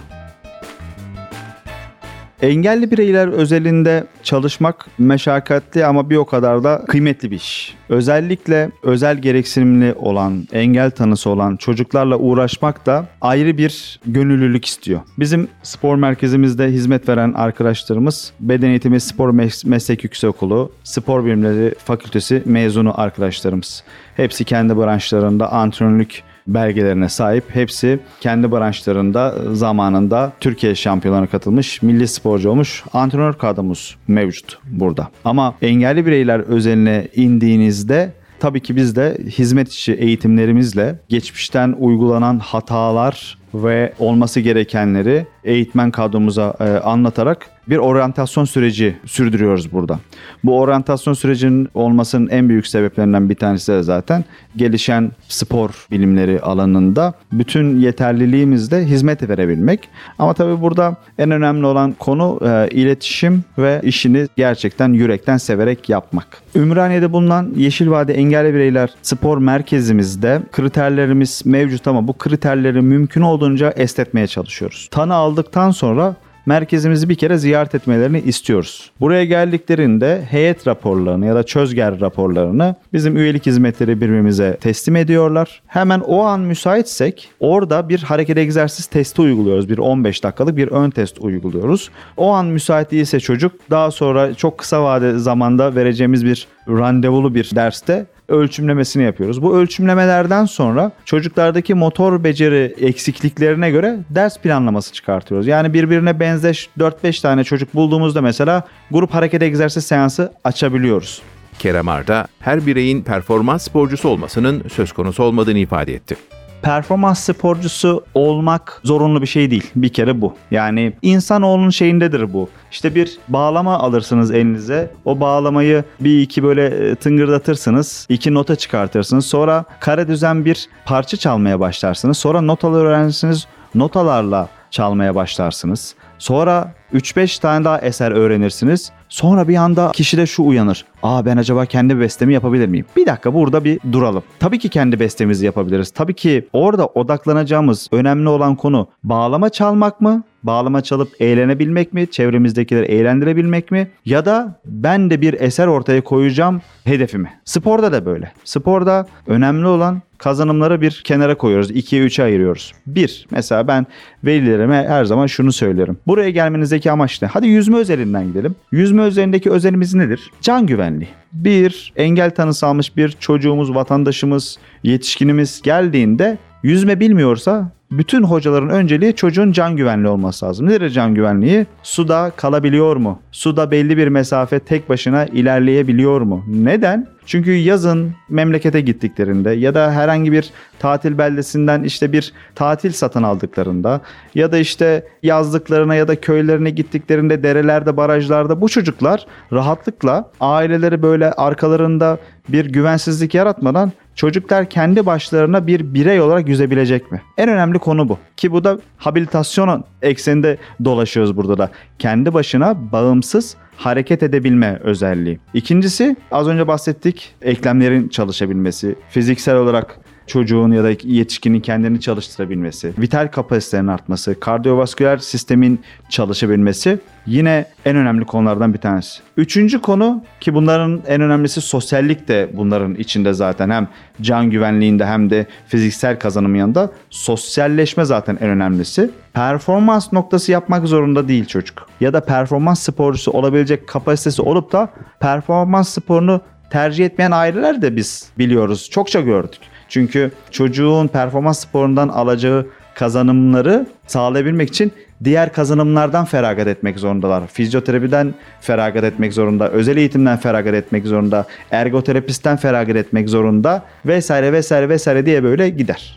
Engelli 2.43 2.91
bireyler 2.91 3.29
özelinde 3.29 4.05
çalışmak 4.23 4.87
meşakkatli 4.99 5.87
ama 5.87 6.11
bir 6.11 6.17
o 6.17 6.25
kadar 6.25 6.65
da 6.65 6.85
kıymetli 6.89 7.31
bir 7.31 7.37
iş. 7.37 7.75
Özellikle 7.89 8.71
özel 8.83 9.19
gereksinimli 9.19 9.95
olan, 9.95 10.49
engel 10.53 10.91
tanısı 10.91 11.31
olan 11.31 11.57
çocuklarla 11.57 12.17
uğraşmak 12.19 12.87
da 12.87 13.07
ayrı 13.21 13.59
bir 13.59 14.01
gönüllülük 14.07 14.65
istiyor. 14.65 15.01
Bizim 15.19 15.49
spor 15.63 15.97
merkezimizde 15.97 16.69
hizmet 16.69 17.09
veren 17.09 17.33
arkadaşlarımız 17.33 18.33
Beden 18.41 18.69
Eğitimi 18.71 19.01
Spor 19.01 19.31
Meslek 19.65 20.05
Yüksekokulu 20.05 20.73
Spor 20.85 21.25
Bilimleri 21.25 21.75
Fakültesi 21.79 22.43
mezunu 22.45 23.01
arkadaşlarımız. 23.01 23.85
Hepsi 24.17 24.45
kendi 24.45 24.77
branşlarında 24.77 25.53
antrenörlük 25.53 26.23
belgelerine 26.47 27.09
sahip. 27.09 27.45
Hepsi 27.49 28.01
kendi 28.21 28.53
branşlarında 28.53 29.35
zamanında 29.53 30.33
Türkiye 30.41 30.75
şampiyonlarına 30.75 31.27
katılmış, 31.27 31.83
milli 31.83 32.09
sporcu 32.09 32.51
olmuş 32.51 32.85
antrenör 32.93 33.33
kadromuz 33.33 33.97
mevcut 34.09 34.59
burada. 34.71 35.09
Ama 35.25 35.55
engelli 35.63 36.07
bireyler 36.07 36.41
özeline 36.41 37.09
indiğinizde 37.15 38.13
tabii 38.41 38.61
ki 38.61 38.77
biz 38.77 38.97
de 38.97 39.19
hizmet 39.39 39.73
içi 39.73 39.93
eğitimlerimizle 39.93 40.99
geçmişten 41.09 41.75
uygulanan 41.79 42.39
hatalar 42.39 43.39
ve 43.55 43.93
olması 43.99 44.41
gerekenleri 44.41 45.27
eğitmen 45.45 45.91
kadromuza 45.91 46.55
e, 46.61 46.65
anlatarak 46.65 47.51
bir 47.69 47.77
oryantasyon 47.77 48.45
süreci 48.45 48.97
sürdürüyoruz 49.07 49.73
burada. 49.73 49.99
Bu 50.45 50.59
oryantasyon 50.61 51.15
sürecinin 51.15 51.69
olmasının 51.75 52.29
en 52.29 52.49
büyük 52.49 52.67
sebeplerinden 52.67 53.29
bir 53.29 53.35
tanesi 53.35 53.73
de 53.73 53.83
zaten 53.83 54.25
gelişen 54.57 55.11
spor 55.29 55.87
bilimleri 55.91 56.41
alanında 56.41 57.15
bütün 57.33 57.81
yeterliliğimizle 57.81 58.85
hizmet 58.85 59.29
verebilmek. 59.29 59.89
Ama 60.19 60.35
tabii 60.35 60.61
burada 60.61 60.97
en 61.19 61.31
önemli 61.31 61.67
olan 61.67 61.93
konu 61.93 62.41
e, 62.45 62.69
iletişim 62.71 63.45
ve 63.59 63.81
işini 63.85 64.29
gerçekten 64.37 64.93
yürekten 64.93 65.37
severek 65.37 65.89
yapmak. 65.89 66.27
Ümraniye'de 66.55 67.13
bulunan 67.13 67.51
Yeşil 67.57 67.91
Vade 67.91 68.15
Engelli 68.15 68.55
Bireyler 68.55 68.91
Spor 69.03 69.39
Merkezimizde 69.39 70.43
kriterlerimiz 70.53 71.43
mevcut 71.45 71.87
ama 71.87 72.09
bu 72.09 72.13
kriterleri 72.13 72.81
mümkün 72.81 73.23
olduğunca 73.23 73.71
esnetmeye 73.71 74.27
çalışıyoruz. 74.27 74.89
Tanı 74.91 75.15
aldıktan 75.15 75.71
sonra 75.71 76.17
merkezimizi 76.47 77.09
bir 77.09 77.15
kere 77.15 77.39
ziyaret 77.39 77.75
etmelerini 77.75 78.21
istiyoruz. 78.21 78.91
Buraya 79.01 79.25
geldiklerinde 79.25 80.23
heyet 80.31 80.67
raporlarını 80.67 81.27
ya 81.27 81.35
da 81.35 81.43
çözger 81.43 82.01
raporlarını 82.01 82.75
bizim 82.93 83.17
üyelik 83.17 83.47
hizmetleri 83.47 84.01
birimimize 84.01 84.57
teslim 84.61 84.97
ediyorlar. 84.97 85.63
Hemen 85.67 86.01
o 86.01 86.23
an 86.23 86.41
müsaitsek 86.41 87.31
orada 87.41 87.89
bir 87.89 88.03
hareket 88.03 88.39
egzersiz 88.39 88.87
testi 88.87 89.23
uyguluyoruz. 89.23 89.69
Bir 89.69 89.79
15 89.79 90.25
dakikalık 90.25 90.57
bir 90.57 90.69
ön 90.69 90.91
test 90.91 91.19
uyguluyoruz. 91.19 91.91
O 92.17 92.31
an 92.31 92.47
müsait 92.47 92.91
değilse 92.91 93.21
çocuk 93.21 93.53
daha 93.71 93.91
sonra 93.91 94.35
çok 94.35 94.59
kısa 94.59 94.85
vade 94.85 95.19
zamanda 95.19 95.75
vereceğimiz 95.75 96.25
bir 96.25 96.47
randevulu 96.69 97.35
bir 97.35 97.51
derste 97.55 98.07
ölçümlemesini 98.33 99.03
yapıyoruz. 99.03 99.43
Bu 99.43 99.57
ölçümlemelerden 99.57 100.45
sonra 100.45 100.93
çocuklardaki 101.05 101.75
motor 101.75 102.25
beceri 102.25 102.75
eksikliklerine 102.81 103.71
göre 103.71 103.99
ders 104.11 104.39
planlaması 104.39 104.93
çıkartıyoruz. 104.93 105.47
Yani 105.47 105.75
birbirine 105.75 106.21
benzeş 106.21 106.69
4-5 106.79 107.23
tane 107.23 107.45
çocuk 107.45 107.75
bulduğumuzda 107.75 108.21
mesela 108.23 108.63
grup 108.91 109.15
hareket 109.15 109.43
egzersiz 109.43 109.87
seansı 109.87 110.33
açabiliyoruz. 110.45 111.23
Kerem 111.59 111.89
Arda 111.89 112.27
her 112.41 112.67
bireyin 112.67 113.03
performans 113.03 113.63
sporcusu 113.63 114.09
olmasının 114.09 114.65
söz 114.73 114.93
konusu 114.93 115.23
olmadığını 115.23 115.59
ifade 115.59 115.95
etti 115.95 116.17
performans 116.63 117.21
sporcusu 117.21 118.05
olmak 118.15 118.81
zorunlu 118.85 119.23
bir 119.23 119.27
şey 119.27 119.51
değil. 119.51 119.71
Bir 119.77 119.89
kere 119.89 120.21
bu. 120.21 120.35
Yani 120.51 120.93
insanoğlunun 121.03 121.71
şeyindedir 121.71 122.33
bu. 122.33 122.49
İşte 122.71 122.95
bir 122.95 123.19
bağlama 123.29 123.79
alırsınız 123.79 124.31
elinize. 124.31 124.91
O 125.05 125.21
bağlamayı 125.21 125.85
bir 126.01 126.21
iki 126.21 126.43
böyle 126.43 126.67
e, 126.67 126.95
tıngırdatırsınız. 126.95 128.07
iki 128.09 128.35
nota 128.35 128.57
çıkartırsınız. 128.57 129.27
Sonra 129.27 129.65
kare 129.81 130.09
düzen 130.09 130.45
bir 130.45 130.69
parça 130.85 131.17
çalmaya 131.17 131.61
başlarsınız. 131.61 132.19
Sonra 132.19 132.41
notalar 132.41 132.85
öğrenirsiniz. 132.85 133.47
Notalarla 133.75 134.49
çalmaya 134.71 135.15
başlarsınız. 135.15 135.95
Sonra 136.19 136.75
3-5 136.95 137.41
tane 137.41 137.65
daha 137.65 137.79
eser 137.81 138.11
öğrenirsiniz. 138.11 138.93
Sonra 139.13 139.49
bir 139.49 139.57
anda 139.57 139.93
kişide 139.95 140.27
şu 140.27 140.43
uyanır. 140.43 140.85
Aa 141.03 141.25
ben 141.25 141.37
acaba 141.37 141.67
kendi 141.67 142.01
bestemi 142.01 142.35
yapabilir 142.35 142.69
miyim? 142.69 142.87
Bir 142.97 143.07
dakika 143.07 143.35
burada 143.35 143.65
bir 143.65 143.81
duralım. 143.93 144.23
Tabii 144.41 144.59
ki 144.59 144.69
kendi 144.69 145.01
bestemizi 145.01 145.47
yapabiliriz. 145.47 145.91
Tabii 145.91 146.15
ki 146.15 146.49
orada 146.53 146.87
odaklanacağımız 146.87 147.89
önemli 147.93 148.29
olan 148.29 148.57
konu 148.57 148.89
bağlama 149.05 149.49
çalmak 149.49 150.01
mı? 150.01 150.23
Bağlama 150.43 150.81
çalıp 150.81 151.09
eğlenebilmek 151.21 151.93
mi? 151.93 152.11
Çevremizdekileri 152.11 152.87
eğlendirebilmek 152.87 153.71
mi? 153.71 153.91
Ya 154.05 154.25
da 154.25 154.61
ben 154.65 155.11
de 155.11 155.21
bir 155.21 155.41
eser 155.41 155.67
ortaya 155.67 156.05
koyacağım 156.05 156.63
hedefi 156.85 157.19
mi? 157.19 157.33
Sporda 157.45 157.93
da 157.93 158.07
böyle. 158.07 158.33
Sporda 158.45 159.07
önemli 159.27 159.67
olan 159.67 160.03
kazanımları 160.23 160.81
bir 160.81 161.01
kenara 161.05 161.35
koyuyoruz. 161.35 161.71
2'ye 161.71 162.07
3'e 162.07 162.25
ayırıyoruz. 162.25 162.73
Bir, 162.87 163.27
mesela 163.31 163.69
ben 163.69 163.87
velilerime 164.25 164.85
her 164.89 165.05
zaman 165.05 165.27
şunu 165.27 165.53
söylerim. 165.53 165.97
Buraya 166.07 166.31
gelmenizdeki 166.31 166.91
amaç 166.91 167.23
ne? 167.23 167.29
Hadi 167.29 167.47
yüzme 167.47 167.77
özelinden 167.77 168.27
gidelim. 168.27 168.55
Yüzme 168.73 169.03
özelindeki 169.03 169.51
özelimiz 169.51 169.95
nedir? 169.95 170.31
Can 170.41 170.67
güvenliği. 170.67 171.09
Bir, 171.33 171.93
engel 171.97 172.31
tanısı 172.31 172.67
almış 172.67 172.97
bir 172.97 173.09
çocuğumuz, 173.09 173.75
vatandaşımız, 173.75 174.59
yetişkinimiz 174.83 175.63
geldiğinde 175.63 176.39
yüzme 176.63 177.01
bilmiyorsa 177.01 177.71
bütün 177.91 178.23
hocaların 178.23 178.71
önceliği 178.71 179.15
çocuğun 179.15 179.53
can 179.53 179.77
güvenliği 179.77 180.09
olması 180.09 180.47
lazım. 180.47 180.69
Nedir 180.69 180.91
can 180.91 181.15
güvenliği? 181.15 181.67
Suda 181.83 182.33
kalabiliyor 182.37 182.97
mu? 182.97 183.19
Suda 183.33 183.71
belli 183.71 183.97
bir 183.97 184.09
mesafe 184.09 184.59
tek 184.59 184.89
başına 184.89 185.27
ilerleyebiliyor 185.27 186.21
mu? 186.21 186.45
Neden? 186.49 187.07
Çünkü 187.27 187.53
yazın 187.53 188.15
memlekete 188.29 188.81
gittiklerinde 188.81 189.51
ya 189.51 189.75
da 189.75 189.93
herhangi 189.93 190.33
bir 190.33 190.51
tatil 190.79 191.19
beldesinden 191.19 191.83
işte 191.83 192.13
bir 192.13 192.33
tatil 192.55 192.93
satın 192.93 193.23
aldıklarında 193.23 194.01
ya 194.35 194.53
da 194.53 194.59
işte 194.59 195.07
yazlıklarına 195.23 195.95
ya 195.95 196.09
da 196.09 196.21
köylerine 196.21 196.71
gittiklerinde 196.71 197.43
derelerde, 197.43 197.97
barajlarda 197.97 198.61
bu 198.61 198.69
çocuklar 198.69 199.27
rahatlıkla 199.53 200.31
aileleri 200.41 201.03
böyle 201.03 201.33
arkalarında 201.33 202.19
bir 202.49 202.67
güvensizlik 202.67 203.35
yaratmadan 203.35 203.93
çocuklar 204.15 204.71
kendi 204.71 205.07
başlarına 205.07 205.67
bir 205.67 205.95
birey 205.95 206.21
olarak 206.21 206.49
yüzebilecek 206.49 207.13
mi? 207.13 207.23
En 207.39 207.49
önemli 207.49 207.79
konu 207.79 208.09
bu. 208.09 208.19
Ki 208.37 208.53
bu 208.53 208.65
da 208.65 208.79
habilitasyon 208.97 209.85
ekseninde 210.03 210.59
dolaşıyoruz 210.85 211.37
burada 211.37 211.59
da. 211.59 211.71
Kendi 211.99 212.35
başına 212.35 212.93
bağımsız 212.93 213.57
hareket 213.77 214.23
edebilme 214.23 214.79
özelliği. 214.83 215.39
İkincisi 215.55 216.17
az 216.31 216.49
önce 216.49 216.67
bahsettik 216.67 217.35
eklemlerin 217.43 218.09
çalışabilmesi. 218.09 218.95
Fiziksel 219.09 219.57
olarak 219.57 219.99
çocuğun 220.27 220.73
ya 220.73 220.85
da 220.85 220.91
yetişkinin 221.03 221.61
kendini 221.61 222.01
çalıştırabilmesi, 222.01 222.93
vital 222.99 223.29
kapasitenin 223.29 223.89
artması, 223.89 224.41
kardiyovasküler 224.41 225.19
sistemin 225.19 225.81
çalışabilmesi 226.09 226.99
yine 227.27 227.67
en 227.85 227.97
önemli 227.97 228.25
konulardan 228.25 228.75
bir 228.75 228.79
tanesi. 228.79 229.21
Üçüncü 229.37 229.81
konu 229.81 230.25
ki 230.41 230.55
bunların 230.55 231.03
en 231.07 231.21
önemlisi 231.21 231.61
sosyallik 231.61 232.29
de 232.29 232.51
bunların 232.53 232.95
içinde 232.95 233.33
zaten 233.33 233.71
hem 233.71 233.89
can 234.21 234.51
güvenliğinde 234.51 235.07
hem 235.07 235.31
de 235.31 235.47
fiziksel 235.67 236.19
kazanım 236.19 236.55
yanında 236.55 236.91
sosyalleşme 237.11 238.05
zaten 238.05 238.39
en 238.41 238.49
önemlisi. 238.49 239.11
Performans 239.33 240.13
noktası 240.13 240.53
yapmak 240.53 240.87
zorunda 240.87 241.29
değil 241.29 241.45
çocuk. 241.45 241.89
Ya 242.01 242.13
da 242.13 242.21
performans 242.25 242.83
sporcusu 242.83 243.31
olabilecek 243.31 243.89
kapasitesi 243.89 244.43
olup 244.43 244.73
da 244.73 244.89
performans 245.21 245.89
sporunu 245.89 246.41
tercih 246.71 247.07
etmeyen 247.07 247.31
aileler 247.31 247.83
de 247.83 247.97
biz 247.97 248.31
biliyoruz. 248.39 248.89
Çokça 248.91 249.21
gördük. 249.21 249.61
Çünkü 249.93 250.31
çocuğun 250.51 251.09
performans 251.09 251.61
sporundan 251.61 252.09
alacağı 252.09 252.67
kazanımları 252.95 253.87
sağlayabilmek 254.07 254.69
için 254.69 254.93
diğer 255.25 255.53
kazanımlardan 255.53 256.25
feragat 256.25 256.67
etmek 256.67 256.99
zorundalar. 256.99 257.47
Fizyoterapiden 257.47 258.35
feragat 258.61 259.05
etmek 259.05 259.33
zorunda, 259.33 259.71
özel 259.71 259.97
eğitimden 259.97 260.37
feragat 260.37 260.75
etmek 260.75 261.07
zorunda, 261.07 261.47
ergoterapistten 261.71 262.57
feragat 262.57 262.97
etmek 262.97 263.29
zorunda 263.29 263.83
vesaire 264.07 264.53
vesaire 264.53 264.89
vesaire 264.89 265.27
diye 265.27 265.43
böyle 265.43 265.69
gider. 265.69 266.17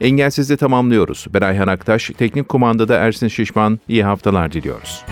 Engelsiz'i 0.00 0.56
tamamlıyoruz. 0.56 1.26
Ben 1.34 1.40
Ayhan 1.40 1.68
Aktaş, 1.68 2.10
teknik 2.18 2.48
kumandada 2.48 2.96
Ersin 2.96 3.28
Şişman. 3.28 3.80
İyi 3.88 4.04
haftalar 4.04 4.52
diliyoruz. 4.52 5.04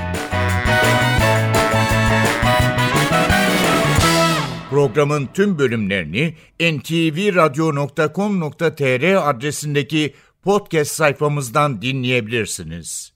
Programın 4.70 5.28
tüm 5.34 5.58
bölümlerini 5.58 6.34
ntvradio.com.tr 6.60 9.28
adresindeki 9.28 10.14
podcast 10.42 10.92
sayfamızdan 10.92 11.82
dinleyebilirsiniz. 11.82 13.12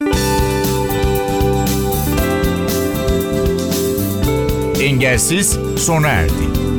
Engelsiz 4.80 5.58
sona 5.78 6.08
erdi. 6.08 6.71